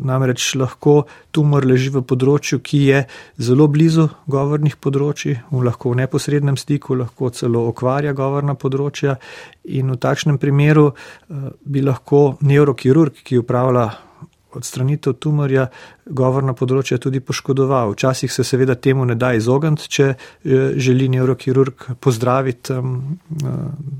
namreč 0.00 0.54
lahko 0.54 1.04
tumor 1.30 1.66
leži 1.66 1.90
v 1.90 2.00
področju, 2.00 2.60
ki 2.64 2.80
je 2.86 3.02
zelo 3.36 3.68
blizu 3.68 4.08
govornih 4.26 4.76
področji, 4.80 5.36
lahko 5.52 5.92
v 5.92 6.00
neposrednem 6.00 6.56
stiku, 6.56 6.96
lahko 6.96 7.28
celo 7.30 7.66
okvarja 7.68 8.12
govorna 8.16 8.54
področja 8.54 9.18
in 9.64 9.92
v 9.92 9.98
takšnem 10.00 10.38
primeru 10.38 10.92
eh, 10.92 11.52
bi 11.64 11.84
lahko 11.84 12.38
neurokirurg, 12.40 13.20
ki 13.20 13.42
upravlja 13.42 13.90
odstranitev 14.56 15.16
tumorja 15.22 15.66
govorna 16.06 16.54
področja 16.58 16.98
tudi 17.02 17.20
poškodoval. 17.20 17.94
Včasih 17.94 18.32
se 18.32 18.44
seveda 18.44 18.74
temu 18.74 19.06
ne 19.08 19.16
da 19.18 19.32
izogniti, 19.38 19.88
če 19.88 20.06
eh, 20.12 20.16
želi 20.76 21.08
neurokirurg 21.12 21.88
pozdraviti 22.00 22.76
um, 22.76 23.18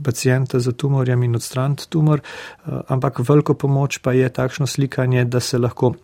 pacijenta 0.05 0.61
za 0.61 0.73
tumorjem 0.73 1.23
in 1.27 1.37
odstraniti 1.39 1.89
tumor, 1.91 2.23
uh, 2.23 2.81
ampak 2.93 3.23
veliko 3.29 3.55
pomoč 3.55 3.99
pa 4.03 4.15
je 4.17 4.29
takšno 4.29 4.67
slikanje, 4.67 5.25
da 5.25 5.41
se 5.41 5.59
lahko 5.59 5.95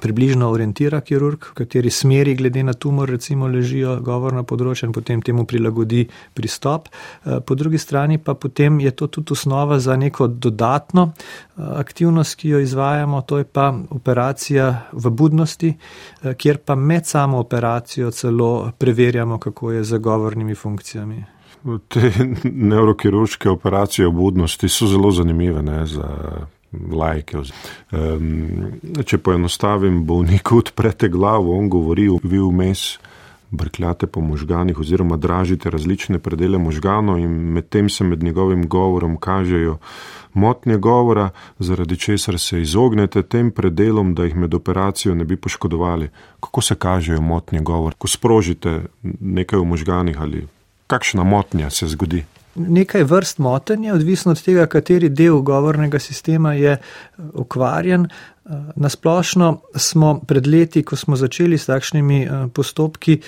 približno 0.00 0.48
orientira 0.50 1.00
kirurg, 1.00 1.44
v 1.50 1.54
kateri 1.54 1.90
smeri 1.90 2.34
glede 2.34 2.62
na 2.62 2.72
tumor 2.72 3.10
recimo 3.10 3.48
ležijo 3.48 3.98
govorna 4.00 4.42
področja 4.42 4.88
in 4.88 4.94
potem 4.94 5.20
temu 5.22 5.44
prilagodi 5.48 6.06
pristop. 6.34 6.88
Eh, 6.88 7.40
po 7.40 7.54
drugi 7.54 7.78
strani 7.78 8.18
pa 8.18 8.34
potem 8.34 8.80
je 8.80 8.90
to 8.96 9.06
tudi 9.06 9.36
osnova 9.36 9.78
za 9.78 9.96
neko 9.96 10.28
dodatno 10.28 11.12
eh, 11.12 11.66
aktivnost, 11.82 12.36
ki 12.40 12.54
jo 12.54 12.62
izvajamo, 12.64 13.22
to 13.22 13.42
je 13.42 13.44
pa 13.44 13.68
operacija 13.90 14.70
v 14.92 15.10
budnosti, 15.10 15.74
eh, 15.74 16.34
kjer 16.34 16.62
pa 16.64 16.74
med 16.74 17.06
samo 17.06 17.38
operacijo 17.38 18.10
celo 18.10 18.72
preverjamo, 18.78 19.38
kako 19.38 19.72
je 19.72 19.84
z 19.84 19.98
govornimi 19.98 20.54
funkcijami. 20.54 21.24
Te 21.88 22.10
neurokirurške 22.44 23.50
operacije 23.50 24.08
v 24.08 24.12
budnosti 24.12 24.68
so 24.68 24.88
zelo 24.90 25.12
zanimive 25.14 25.62
ne, 25.62 25.86
za 25.86 26.08
lajke. 26.72 27.42
Um, 27.92 28.80
če 29.04 29.18
poenostavim, 29.18 30.04
bolnik 30.06 30.52
odprete 30.52 31.08
glavo, 31.08 31.56
on 31.58 31.68
govori, 31.68 32.08
vi 32.22 32.40
vmes 32.40 32.98
brkljate 33.52 34.06
po 34.06 34.20
možganih 34.20 34.78
oziroma 34.80 35.16
dražite 35.16 35.70
različne 35.70 36.18
predele 36.18 36.58
možganov 36.58 37.18
in 37.18 37.30
medtem 37.30 37.88
se 37.88 38.04
med 38.04 38.22
njegovim 38.22 38.68
govorom 38.68 39.16
kažejo 39.16 39.78
motnje 40.32 40.76
govora, 40.76 41.30
zaradi 41.58 41.96
česar 41.96 42.38
se 42.38 42.62
izognete 42.62 43.22
tem 43.22 43.50
predelom, 43.50 44.14
da 44.14 44.24
jih 44.24 44.36
med 44.36 44.54
operacijo 44.54 45.14
ne 45.14 45.24
bi 45.24 45.36
poškodovali. 45.36 46.08
Kako 46.40 46.60
se 46.60 46.74
kažejo 46.74 47.20
motnje 47.20 47.60
govora, 47.60 47.94
ko 47.98 48.08
sprožite 48.08 48.80
nekaj 49.20 49.58
v 49.58 49.64
možganih 49.64 50.20
ali 50.20 50.46
kakšna 50.86 51.24
motnja 51.24 51.70
se 51.70 51.86
zgodi? 51.86 52.24
Nekaj 52.54 53.04
vrst 53.04 53.38
motenja, 53.38 53.94
odvisno 53.94 54.32
od 54.32 54.42
tega, 54.42 54.66
kateri 54.66 55.08
del 55.08 55.40
govornega 55.40 55.98
sistema 55.98 56.54
je 56.54 56.72
eh, 56.72 56.80
okvarjen. 57.34 58.04
Eh, 58.04 58.50
nasplošno 58.76 59.60
smo 59.74 60.20
pred 60.20 60.46
leti, 60.46 60.82
ko 60.82 60.96
smo 60.96 61.16
začeli 61.16 61.58
s 61.58 61.66
takšnimi 61.66 62.22
eh, 62.22 62.46
postopki, 62.54 63.20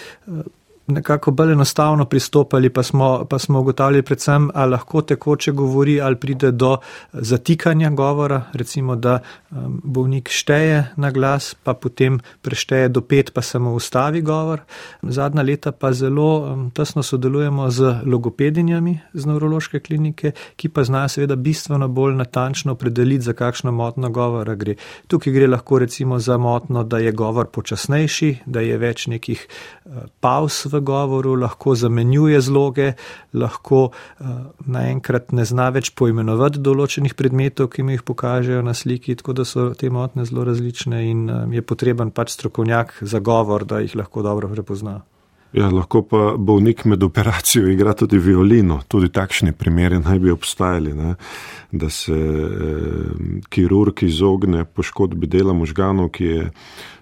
nekako 0.87 1.31
bolj 1.31 1.53
enostavno 1.53 2.05
pristopali, 2.05 2.71
pa 2.71 2.83
smo, 2.83 3.25
pa 3.31 3.39
smo 3.39 3.61
ugotavljali 3.61 4.03
predvsem, 4.03 4.51
ali 4.55 4.71
lahko 4.71 5.03
tekoče 5.03 5.53
govori, 5.53 6.01
ali 6.01 6.17
pride 6.17 6.51
do 6.51 6.77
zatikanja 7.13 7.91
govora, 7.91 8.43
recimo, 8.53 8.97
da 8.97 9.19
um, 9.51 9.81
bolnik 9.85 10.29
šteje 10.29 10.85
na 10.97 11.11
glas, 11.11 11.55
pa 11.63 11.75
potem 11.75 12.21
prešteje 12.43 12.89
do 12.89 13.01
pet, 13.01 13.33
pa 13.35 13.43
samo 13.43 13.73
ustavi 13.73 14.23
govor. 14.23 14.61
Zadnja 15.03 15.43
leta 15.43 15.73
pa 15.73 15.93
zelo 15.93 16.39
um, 16.39 16.71
tesno 16.71 17.03
sodelujemo 17.03 17.71
z 17.71 17.95
logopedinjami 18.07 18.99
z 19.13 19.27
nevrološke 19.27 19.81
klinike, 19.81 20.33
ki 20.57 20.69
pa 20.69 20.85
znajo 20.85 21.09
seveda 21.09 21.37
bistveno 21.37 21.89
bolj 21.89 22.15
natančno 22.15 22.75
predeliti, 22.75 23.25
za 23.25 23.33
kakšno 23.33 23.73
motno 23.73 24.11
govora 24.11 24.55
gre. 24.55 24.75
Tukaj 25.07 25.33
gre 25.33 25.47
lahko 25.47 25.79
recimo 25.79 26.19
za 26.19 26.37
motno, 26.39 26.85
da 26.85 26.99
je 26.99 27.13
govor 27.13 27.47
počasnejši, 27.47 28.37
da 28.47 28.61
je 28.61 28.79
več 28.79 29.07
nekih 29.07 29.47
uh, 29.85 29.93
pauz 30.21 30.53
v 30.75 30.83
govoru, 30.85 31.35
lahko 31.39 31.75
zamenjuje 31.79 32.41
zloge, 32.45 32.93
lahko 33.33 33.87
uh, 33.89 34.35
naenkrat 34.67 35.33
ne 35.33 35.47
zna 35.47 35.71
več 35.75 35.93
poimenovati 35.97 36.63
določenih 36.65 37.17
predmetov, 37.19 37.71
ki 37.75 37.87
mi 37.87 37.99
jih 37.99 38.05
pokažejo 38.07 38.63
na 38.67 38.75
sliki, 38.75 39.17
tako 39.21 39.39
da 39.41 39.49
so 39.49 39.71
te 39.79 39.91
motne 39.91 40.27
zelo 40.29 40.45
različne 40.51 41.05
in 41.09 41.27
um, 41.31 41.53
je 41.55 41.63
potreben 41.63 42.11
pač 42.15 42.35
strokovnjak 42.37 42.99
za 43.03 43.23
govor, 43.25 43.65
da 43.65 43.83
jih 43.85 43.97
lahko 43.97 44.27
dobro 44.27 44.51
prepozna. 44.53 45.01
Ja, 45.55 45.69
lahko 45.71 46.01
pa 46.03 46.33
bolnik 46.37 46.83
med 46.85 47.03
operacijo 47.03 47.69
igra 47.71 47.93
tudi 47.95 48.19
violino. 48.19 48.81
Tudi 48.89 49.07
takšni 49.15 49.53
primeri 49.55 50.01
naj 50.03 50.19
bi 50.19 50.33
obstajali, 50.35 50.95
ne? 50.95 51.15
da 51.71 51.91
se 51.91 52.15
eh, 52.15 53.39
kirurg 53.49 54.03
izogne 54.03 54.65
poškodbi 54.65 55.27
dela 55.27 55.53
možganov, 55.55 56.09
ki 56.11 56.25
je, 56.25 56.51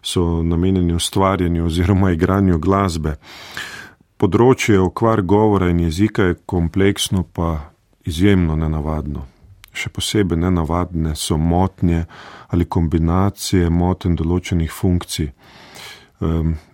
so 0.03 0.43
namenjeni 0.43 0.95
ustvarjanju 0.95 1.65
oziroma 1.65 2.13
igranju 2.13 2.59
glasbe. 2.59 3.17
Področje 4.21 4.77
okvar 4.81 5.23
govora 5.23 5.71
in 5.73 5.81
jezika 5.87 6.29
je 6.29 6.39
kompleksno, 6.47 7.25
pa 7.33 7.73
izjemno 8.05 8.57
nenavadno. 8.57 9.25
Še 9.73 9.89
posebej 9.89 10.45
nenavadne 10.45 11.17
so 11.17 11.41
motnje 11.41 12.05
ali 12.53 12.69
kombinacije 12.69 13.73
moten 13.73 14.17
določenih 14.17 14.73
funkcij. 14.73 15.33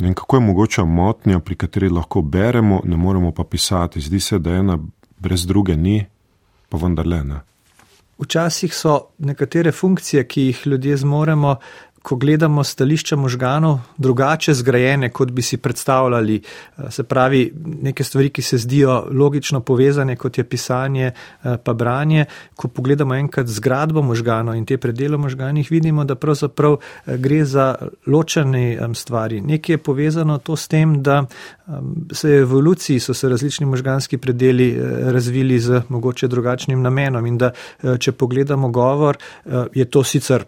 In 0.00 0.14
kako 0.14 0.36
je 0.36 0.40
mogoča 0.40 0.84
motnja, 0.84 1.38
pri 1.40 1.56
kateri 1.56 1.88
lahko 1.88 2.22
beremo, 2.22 2.80
ne 2.84 2.96
moremo 2.96 3.32
pa 3.32 3.44
pisati. 3.44 4.00
Zdi 4.00 4.20
se, 4.20 4.38
da 4.38 4.50
ena 4.50 4.78
brez 5.18 5.46
druge 5.46 5.76
ni, 5.76 6.04
pa 6.68 6.78
vendarle 6.78 7.24
ne. 7.24 7.40
Včasih 8.18 8.74
so 8.74 9.00
nekatere 9.18 9.72
funkcije, 9.72 10.24
ki 10.28 10.42
jih 10.42 10.62
ljudje 10.66 10.96
zmoremo, 10.96 11.56
ko 12.08 12.16
gledamo 12.16 12.64
stališča 12.64 13.16
možganov, 13.16 13.80
drugače 13.98 14.54
zgrajene, 14.54 15.10
kot 15.12 15.30
bi 15.30 15.42
si 15.42 15.56
predstavljali. 15.56 16.40
Eh, 16.40 16.90
se 16.90 17.02
pravi, 17.04 17.52
neke 17.82 18.04
stvari, 18.04 18.30
ki 18.30 18.42
se 18.42 18.58
zdijo 18.58 18.94
logično 19.12 19.60
povezane, 19.60 20.16
kot 20.16 20.38
je 20.38 20.44
pisanje, 20.44 21.10
eh, 21.12 21.56
pa 21.64 21.74
branje. 21.74 22.24
Ko 22.56 22.68
pogledamo 22.68 23.14
enkrat 23.14 23.46
zgradbo 23.46 24.02
možganov 24.02 24.56
in 24.56 24.64
te 24.66 24.78
predele 24.78 25.16
možganih, 25.16 25.70
vidimo, 25.70 26.04
da 26.04 26.14
pravzaprav 26.14 26.78
eh, 26.78 27.16
gre 27.18 27.44
za 27.44 27.74
ločene 28.06 28.78
stvari. 28.94 29.40
Nekaj 29.40 29.74
je 29.74 29.78
povezano 29.78 30.38
to 30.38 30.56
s 30.56 30.68
tem, 30.68 31.02
da 31.02 31.26
se 32.12 32.30
je 32.30 32.38
v 32.38 32.42
evoluciji 32.42 33.00
so 33.00 33.14
se 33.14 33.28
različni 33.28 33.66
možganski 33.66 34.16
predeli 34.18 34.80
razvili 35.12 35.58
z 35.60 35.82
mogoče 35.88 36.28
drugačnim 36.28 36.82
namenom 36.82 37.26
in 37.26 37.38
da 37.38 37.50
če 37.98 38.12
pogledamo 38.12 38.68
govor, 38.68 39.16
je 39.74 39.84
to 39.84 40.04
sicer 40.04 40.44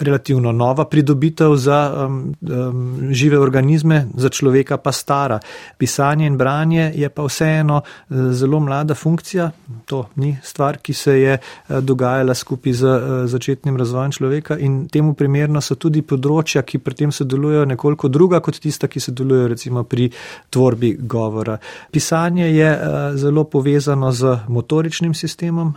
relativno 0.00 0.52
nova 0.52 0.84
pridobitev 0.84 1.54
za 1.56 2.06
um, 2.06 2.34
um, 2.40 3.08
žive 3.10 3.38
organizme, 3.38 4.06
za 4.14 4.28
človeka 4.28 4.76
pa 4.76 4.92
stara. 4.92 5.38
Pisanje 5.78 6.26
in 6.26 6.36
branje 6.36 6.92
je 6.94 7.08
pa 7.08 7.22
vseeno 7.22 7.80
uh, 7.80 8.16
zelo 8.32 8.60
mlada 8.60 8.94
funkcija. 8.94 9.50
To 9.86 10.06
ni 10.16 10.36
stvar, 10.42 10.78
ki 10.78 10.94
se 10.94 11.20
je 11.20 11.38
uh, 11.38 11.78
dogajala 11.78 12.34
skupaj 12.34 12.72
z 12.72 12.84
uh, 12.84 13.26
začetnim 13.26 13.76
razvojem 13.76 14.12
človeka 14.12 14.58
in 14.58 14.88
temu 14.88 15.14
primerno 15.14 15.60
so 15.60 15.74
tudi 15.74 16.02
področja, 16.02 16.62
ki 16.62 16.78
pri 16.78 16.94
tem 16.94 17.12
sodelujo 17.12 17.64
nekoliko 17.64 18.08
druga 18.08 18.40
kot 18.40 18.60
tista, 18.60 18.88
ki 18.88 19.00
sodelujo 19.00 19.48
recimo 19.48 19.84
pri 19.84 20.10
tvorbi 20.50 20.96
govora. 21.00 21.58
Pisanje 21.90 22.50
je 22.54 22.70
zelo 23.14 23.44
povezano 23.44 24.12
z 24.12 24.38
motoričnim 24.48 25.14
sistemom, 25.14 25.74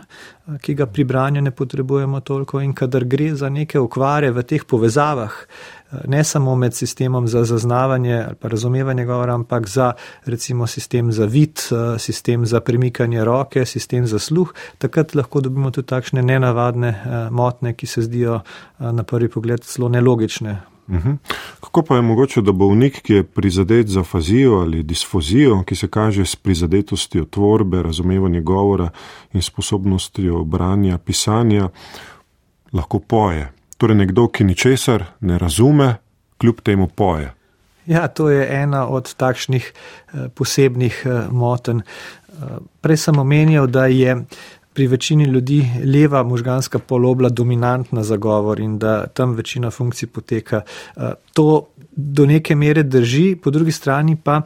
ki 0.60 0.74
ga 0.74 0.86
pri 0.86 1.04
branju 1.04 1.42
ne 1.42 1.50
potrebujemo 1.50 2.20
toliko 2.20 2.60
in 2.60 2.74
kadar 2.74 3.04
gre 3.04 3.34
za 3.34 3.48
neke 3.48 3.78
okvare, 3.80 4.13
poudare 4.14 4.30
v 4.30 4.42
teh 4.42 4.62
povezavah, 4.64 5.32
ne 6.06 6.24
samo 6.24 6.54
med 6.56 6.74
sistemom 6.74 7.26
za 7.26 7.44
zaznavanje 7.44 8.24
ali 8.26 8.34
pa 8.34 8.48
razumevanje 8.48 9.04
govora, 9.04 9.34
ampak 9.34 9.68
za 9.68 9.92
recimo 10.26 10.66
sistem 10.66 11.12
za 11.12 11.24
vid, 11.24 11.58
sistem 11.98 12.46
za 12.46 12.60
premikanje 12.60 13.24
roke, 13.24 13.66
sistem 13.66 14.06
za 14.06 14.18
sluh, 14.18 14.54
takrat 14.78 15.14
lahko 15.14 15.40
dobimo 15.40 15.70
tudi 15.70 15.86
takšne 15.86 16.22
nenavadne 16.22 16.94
motne, 17.30 17.74
ki 17.74 17.86
se 17.86 18.02
zdijo 18.02 18.40
na 18.78 19.02
prvi 19.02 19.28
pogled 19.28 19.64
zelo 19.64 19.88
nelogične. 19.88 20.60
Uhum. 20.88 21.18
Kako 21.60 21.82
pa 21.82 21.96
je 21.96 22.02
mogoče, 22.02 22.42
da 22.42 22.52
bolnik, 22.52 23.02
ki 23.02 23.12
je 23.12 23.24
prizadet 23.24 23.88
za 23.88 24.02
fazijo 24.04 24.60
ali 24.60 24.82
disfozijo, 24.82 25.62
ki 25.64 25.74
se 25.74 25.88
kaže 25.88 26.26
s 26.26 26.36
prizadetostjo 26.36 27.24
tvorbe, 27.24 27.82
razumevanja 27.82 28.40
govora 28.40 28.90
in 29.32 29.42
sposobnostjo 29.42 30.44
branja, 30.44 30.98
pisanja, 30.98 31.68
lahko 32.72 32.98
poje? 32.98 33.52
Torej, 33.76 33.96
nekdo, 33.96 34.28
ki 34.28 34.44
ničesar 34.44 35.04
ne 35.20 35.38
razume, 35.38 35.94
kljub 36.38 36.60
temu 36.60 36.88
poje. 36.88 37.32
Ja, 37.86 38.08
to 38.08 38.30
je 38.30 38.46
ena 38.62 38.86
od 38.88 39.14
takšnih 39.14 39.72
eh, 39.72 40.28
posebnih 40.34 41.02
eh, 41.04 41.28
moten. 41.30 41.82
Eh, 41.82 42.58
prej 42.80 42.96
sem 42.96 43.18
omenjal, 43.18 43.66
da 43.66 43.86
je 43.86 44.24
pri 44.74 44.86
večini 44.86 45.24
ljudi 45.24 45.62
leva 45.84 46.22
možganska 46.22 46.78
polobla 46.78 47.28
dominantna 47.28 48.02
za 48.02 48.16
govor 48.16 48.60
in 48.60 48.78
da 48.78 49.06
tam 49.06 49.34
večina 49.34 49.70
funkcij 49.70 50.08
poteka. 50.08 50.60
To 51.32 51.66
do 51.96 52.26
neke 52.26 52.54
mere 52.54 52.82
drži, 52.82 53.36
po 53.42 53.50
drugi 53.50 53.72
strani 53.72 54.16
pa 54.16 54.42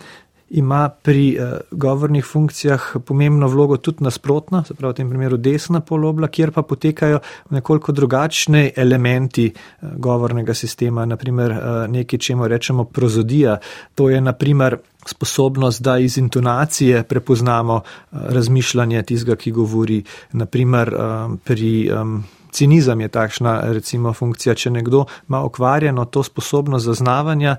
ima 0.51 0.89
pri 0.89 1.39
uh, 1.39 1.59
govornih 1.71 2.25
funkcijah 2.25 2.97
pomembno 3.07 3.49
vlogo 3.49 3.77
tudi 3.77 4.05
nasprotna, 4.05 4.65
se 4.65 4.75
pravi 4.75 4.93
v 4.93 4.97
tem 4.97 5.11
primeru 5.11 5.37
desna 5.37 5.81
polobla, 5.81 6.29
kjer 6.29 6.53
pa 6.53 6.63
potekajo 6.63 7.21
nekoliko 7.51 7.93
drugačne 7.93 8.71
elementi 8.77 9.51
uh, 9.53 9.89
govornega 9.97 10.55
sistema, 10.55 11.05
naprimer 11.05 11.51
uh, 11.51 11.61
nekaj, 11.89 12.19
čemu 12.19 12.49
rečemo 12.49 12.85
prozodija. 12.85 13.59
To 13.95 14.11
je 14.11 14.21
naprimer 14.21 14.77
sposobnost, 15.07 15.83
da 15.83 15.99
iz 15.99 16.19
intonacije 16.19 17.03
prepoznamo 17.03 17.75
uh, 17.75 18.19
razmišljanje 18.29 19.03
tistega, 19.03 19.37
ki 19.37 19.53
govori, 19.53 20.03
naprimer 20.33 20.95
uh, 20.95 21.39
pri. 21.45 21.91
Um, 22.01 22.25
Cinizem 22.49 23.01
je 23.01 23.09
takšna 23.09 23.61
recimo 23.77 24.13
funkcija, 24.13 24.55
če 24.55 24.71
nekdo 24.71 25.05
ima 25.29 25.43
okvarjeno 25.45 26.05
to 26.05 26.23
sposobnost 26.23 26.87
zaznavanja, 26.87 27.57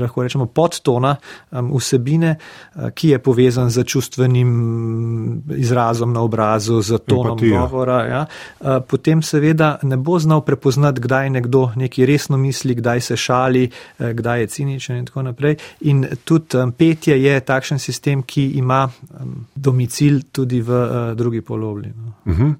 lahko 0.00 0.22
rečemo, 0.22 0.46
podtona 0.46 1.16
um, 1.50 1.72
vsebine, 1.76 2.36
uh, 2.36 2.90
ki 2.94 3.08
je 3.08 3.18
povezan 3.18 3.70
z 3.70 3.84
čustvenim 3.84 5.42
izrazom 5.56 6.12
na 6.12 6.20
obrazu, 6.20 6.80
z 6.82 6.98
tonom 6.98 7.38
Empatija. 7.38 7.60
govora. 7.60 7.98
Ja. 8.06 8.26
Uh, 8.60 8.66
potem 8.88 9.22
seveda 9.22 9.78
ne 9.82 9.96
bo 9.96 10.18
znal 10.18 10.40
prepoznati, 10.40 11.00
kdaj 11.00 11.30
nekdo 11.30 11.70
nekaj 11.76 12.06
resno 12.06 12.36
misli, 12.36 12.74
kdaj 12.74 13.00
se 13.00 13.16
šali, 13.16 13.68
uh, 13.98 14.10
kdaj 14.10 14.40
je 14.40 14.46
ciničen 14.46 14.96
in 14.96 15.06
tako 15.06 15.22
naprej. 15.22 15.56
In 15.80 16.06
tudi 16.24 16.56
um, 16.58 16.72
petje 16.72 17.22
je 17.22 17.40
takšen 17.40 17.78
sistem, 17.78 18.22
ki 18.22 18.50
ima 18.58 18.88
um, 18.88 19.46
domicil 19.54 20.20
tudi 20.32 20.60
v 20.60 20.78
drugi 21.14 21.40
polovli. 21.40 21.92
No. 21.96 22.12
Uh 22.24 22.32
mhm. 22.32 22.46
-huh. 22.46 22.54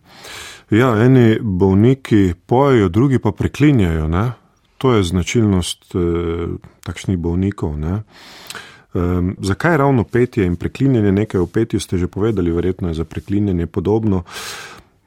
Ja, 0.70 1.04
eni 1.04 1.38
bolniki 1.40 2.34
pojejo, 2.46 2.88
drugi 2.88 3.18
pa 3.18 3.32
preklinjajo. 3.32 4.08
Ne? 4.08 4.32
To 4.78 4.94
je 4.94 5.02
značilnost 5.02 5.94
eh, 5.94 5.98
takšnih 6.88 7.20
bolnikov. 7.20 7.76
Ne? 7.78 8.00
Um, 8.94 9.34
zakaj 9.44 9.76
ravno 9.76 10.04
petje 10.04 10.46
in 10.46 10.56
preklinjanje? 10.56 11.12
Nekaj 11.12 11.40
o 11.40 11.46
petju 11.46 11.80
ste 11.80 11.98
že 11.98 12.08
povedali, 12.08 12.52
verjetno 12.52 12.88
je 12.88 12.94
za 13.02 13.04
preklinjanje 13.04 13.66
podobno. 13.66 14.22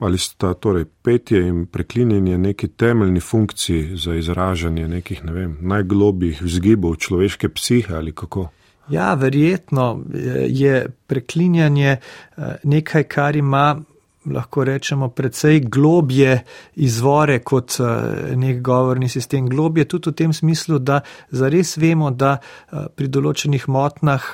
Ali 0.01 0.17
sta 0.17 0.53
torej 0.53 0.85
petje 1.03 1.41
in 1.47 1.65
preklinjanje 1.65 2.37
neki 2.37 2.67
temeljni 2.67 3.19
funkciji 3.19 3.97
za 3.97 4.15
izražanje 4.15 4.87
nekih 4.87 5.25
ne 5.25 5.33
vem, 5.33 5.57
najglobjih 5.61 6.41
vzgibov 6.41 6.95
človeške 6.95 7.49
psihe 7.49 7.93
ali 7.93 8.11
kako? 8.11 8.49
Ja, 8.89 9.13
verjetno 9.13 10.01
je 10.47 10.87
preklinjanje 11.07 11.97
eh, 11.97 12.55
nekaj, 12.63 13.03
kar 13.03 13.35
ima 13.35 13.81
lahko 14.25 14.63
rečemo, 14.63 15.09
precej 15.09 15.59
globje 15.59 16.43
izvore 16.75 17.39
kot 17.39 17.77
eh, 17.79 18.35
nek 18.35 18.61
govorni 18.61 19.09
sistem. 19.09 19.49
Globje 19.49 19.87
tudi 19.87 20.09
v 20.09 20.13
tem 20.13 20.33
smislu, 20.33 20.79
da 20.79 21.01
zares 21.29 21.77
vemo, 21.77 22.11
da 22.11 22.37
eh, 22.37 22.85
pri 22.95 23.07
določenih 23.07 23.67
motnah 23.67 24.33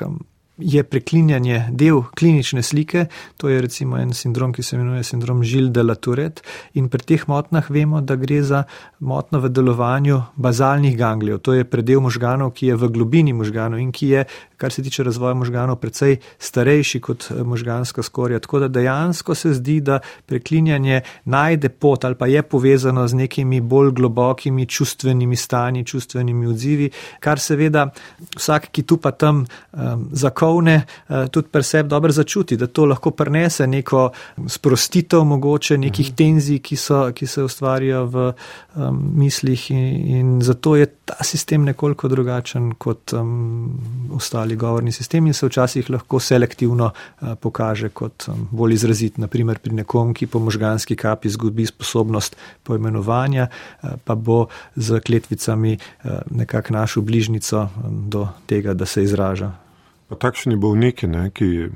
je 0.57 0.83
preklinjanje 0.83 1.67
del 1.69 2.01
klinične 2.17 2.63
slike, 2.63 3.05
to 3.37 3.49
je 3.49 3.61
recimo 3.61 3.97
en 3.97 4.13
sindrom, 4.13 4.53
ki 4.53 4.63
se 4.63 4.75
imenuje 4.75 5.03
sindrom 5.03 5.43
Žil 5.43 5.69
de 5.69 5.83
la 5.83 5.95
Tourette. 5.95 6.41
In 6.73 6.89
pri 6.89 7.03
teh 7.05 7.27
motnah 7.27 7.69
vemo, 7.69 8.01
da 8.01 8.15
gre 8.15 8.41
za 8.43 8.63
motno 8.99 9.39
v 9.39 9.49
delovanju 9.53 10.21
bazalnih 10.35 10.97
ganglijev, 10.97 11.39
to 11.39 11.53
je 11.53 11.65
predel 11.65 12.01
možganov, 12.01 12.51
ki 12.57 12.71
je 12.71 12.75
v 12.75 12.89
globini 12.89 13.33
možganov 13.33 13.79
in 13.79 13.91
ki 13.91 14.09
je, 14.09 14.25
kar 14.57 14.73
se 14.73 14.83
tiče 14.83 15.03
razvoja 15.03 15.33
možganov, 15.37 15.77
precej 15.77 16.17
starejši 16.39 17.01
kot 17.01 17.29
eh, 17.29 17.43
možganska 17.43 18.03
skorja. 18.03 18.39
Tako 18.39 18.59
da 18.65 18.67
dejansko 18.67 19.35
se 19.35 19.53
zdi, 19.53 19.79
da 19.81 19.99
preklinjanje 20.25 21.01
najde 21.25 21.69
pot 21.69 22.05
ali 22.05 22.15
pa 22.15 22.27
je 22.27 22.41
povezano 22.41 23.07
z 23.07 23.13
nekimi 23.13 23.61
bolj 23.61 23.91
globokimi 23.91 24.65
čustvenimi 24.65 25.35
stanji, 25.35 25.85
čustvenimi 25.85 26.47
odzivi, 26.47 26.89
kar 27.19 27.39
seveda 27.39 27.89
vsak, 28.35 28.71
ki 28.71 28.83
tu 28.83 28.97
pa 28.97 29.11
tam 29.11 29.45
um, 29.45 30.09
zakon, 30.11 30.46
strokovne, 30.47 30.85
eh, 31.09 31.27
tudi 31.31 31.47
pri 31.51 31.63
sebi 31.63 31.89
dobro 31.89 32.11
začuti, 32.11 32.57
da 32.57 32.67
to 32.67 32.85
lahko 32.85 33.11
prenese 33.11 33.67
neko 33.67 34.11
sprostitev 34.47 35.23
mogoče 35.23 35.77
nekih 35.77 36.07
mhm. 36.07 36.15
tenzij, 36.15 36.59
ki, 36.59 36.75
so, 36.75 37.11
ki 37.13 37.27
se 37.27 37.43
ustvarjajo 37.43 38.05
v 38.05 38.33
um, 38.75 39.11
mislih 39.15 39.71
in, 39.71 40.15
in 40.17 40.41
zato 40.41 40.75
je 40.75 40.85
ta 41.05 41.23
sistem 41.23 41.63
nekoliko 41.63 42.07
drugačen 42.07 42.73
kot 42.77 43.13
um, 43.13 43.79
ostali 44.13 44.55
govorni 44.55 44.91
sistem 44.91 45.27
in 45.27 45.33
se 45.33 45.47
včasih 45.47 45.89
lahko 45.89 46.19
selektivno 46.19 46.91
uh, 46.91 47.35
pokaže 47.39 47.89
kot 47.89 48.27
um, 48.27 48.47
bolj 48.51 48.73
izrazit, 48.73 49.17
naprimer 49.17 49.59
pri 49.59 49.73
nekom, 49.73 50.13
ki 50.13 50.27
po 50.27 50.39
možganski 50.39 50.95
kapi 50.95 51.29
zgubi 51.29 51.65
sposobnost 51.65 52.35
poimenovanja, 52.63 53.47
uh, 53.47 53.89
pa 54.03 54.15
bo 54.15 54.47
z 54.75 54.99
kletvicami 54.99 55.77
uh, 55.77 56.11
nekako 56.31 56.73
našo 56.73 57.01
bližnico 57.01 57.67
um, 57.67 58.09
do 58.09 58.27
tega, 58.45 58.73
da 58.73 58.85
se 58.85 59.03
izraža. 59.03 59.66
Pa 60.07 60.15
takšni 60.15 60.55
bolniki, 60.55 61.07
ne, 61.07 61.29
ki 61.29 61.67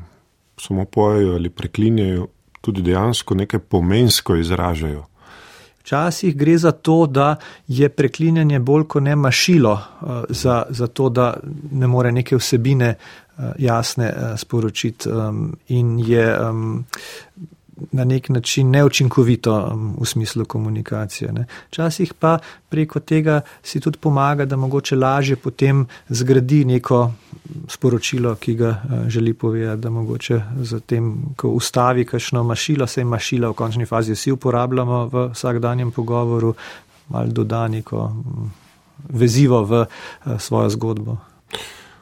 samo 0.59 0.85
pojejo 0.85 1.35
ali 1.35 1.49
preklinjajo, 1.49 2.27
tudi 2.61 2.81
dejansko 2.81 3.35
nekaj 3.35 3.59
pomensko 3.59 4.35
izražajo. 4.35 5.05
Včasih 5.81 6.35
gre 6.37 6.57
za 6.57 6.71
to, 6.71 7.05
da 7.07 7.35
je 7.67 7.89
preklinjanje 7.89 8.59
bolj 8.59 8.83
kot 8.87 9.03
ne 9.03 9.15
mašilo, 9.15 9.73
uh, 9.73 10.07
za, 10.29 10.63
za 10.69 10.87
to, 10.87 11.09
da 11.09 11.33
ne 11.71 11.87
more 11.87 12.11
neke 12.11 12.37
vsebine 12.37 12.93
uh, 12.95 13.43
jasne 13.57 14.13
uh, 14.13 14.39
sporočiti 14.39 15.09
in 15.67 15.99
je 15.99 16.37
na 17.91 18.03
nek 18.03 18.29
način 18.29 18.69
neučinkovito 18.69 19.79
v 19.99 20.05
smislu 20.05 20.45
komunikacije. 20.45 21.31
Ne. 21.31 21.45
Včasih 21.67 22.13
pa 22.13 22.37
preko 22.69 22.99
tega 22.99 23.41
si 23.63 23.79
tudi 23.79 23.97
pomaga, 23.97 24.45
da 24.45 24.55
mogoče 24.55 24.95
lažje 24.95 25.35
potem 25.35 25.87
zgradi 26.09 26.65
neko 26.65 27.11
sporočilo, 27.67 28.35
ki 28.35 28.55
ga 28.55 28.69
uh, 28.69 29.07
želi 29.07 29.33
povedati, 29.33 29.81
da 29.81 29.89
mogoče 29.89 30.41
zatem, 30.61 31.33
ko 31.35 31.49
ustavi 31.49 32.05
kakšno 32.05 32.43
mašilo, 32.43 32.87
se 32.87 33.01
je 33.01 33.05
mašila 33.05 33.49
v 33.49 33.53
končni 33.53 33.85
fazi 33.85 34.13
vsi 34.13 34.31
uporabljamo 34.31 35.05
v 35.05 35.27
vsakdanjem 35.33 35.91
pogovoru, 35.91 36.53
malo 37.09 37.27
doda 37.27 37.67
neko 37.67 37.97
um, 37.97 38.51
vezivo 39.09 39.63
v 39.63 39.81
uh, 39.81 40.39
svojo 40.39 40.69
zgodbo. 40.69 41.17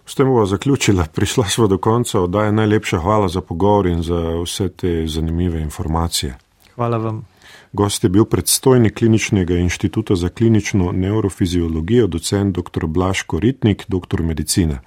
S 0.05 0.15
tem 0.15 0.25
bomo 0.25 0.45
zaključili, 0.45 1.03
prišla 1.13 1.45
smo 1.45 1.67
do 1.67 1.77
konca, 1.77 2.19
oddaja 2.19 2.51
najlepša 2.51 2.99
hvala 2.99 3.27
za 3.27 3.41
pogovor 3.41 3.87
in 3.87 4.01
za 4.01 4.41
vse 4.43 4.69
te 4.69 5.07
zanimive 5.07 5.61
informacije. 5.61 6.37
Hvala 6.75 6.97
vam. 6.97 7.25
Gost 7.73 8.03
je 8.03 8.09
bil 8.09 8.25
predstojnik 8.25 8.97
Kliničnega 8.97 9.55
inštituta 9.55 10.15
za 10.15 10.29
klinično 10.29 10.91
neurofiziologijo, 10.91 12.07
docent 12.07 12.55
dr. 12.55 12.85
Blaško 12.85 13.39
Ritnik, 13.39 13.85
doktor 13.87 14.23
medicine. 14.23 14.79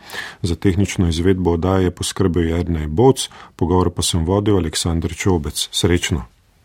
Za 0.42 0.54
tehnično 0.54 1.08
izvedbo 1.08 1.52
oddaje 1.52 1.90
poskrbel 1.90 2.48
Jadnej 2.48 2.86
Boc, 2.86 3.28
pogovor 3.56 3.90
pa 3.90 4.02
sem 4.02 4.24
vodil 4.24 4.56
Aleksandr 4.56 5.14
Čobec. 5.14 5.68
Srečno! 5.70 6.31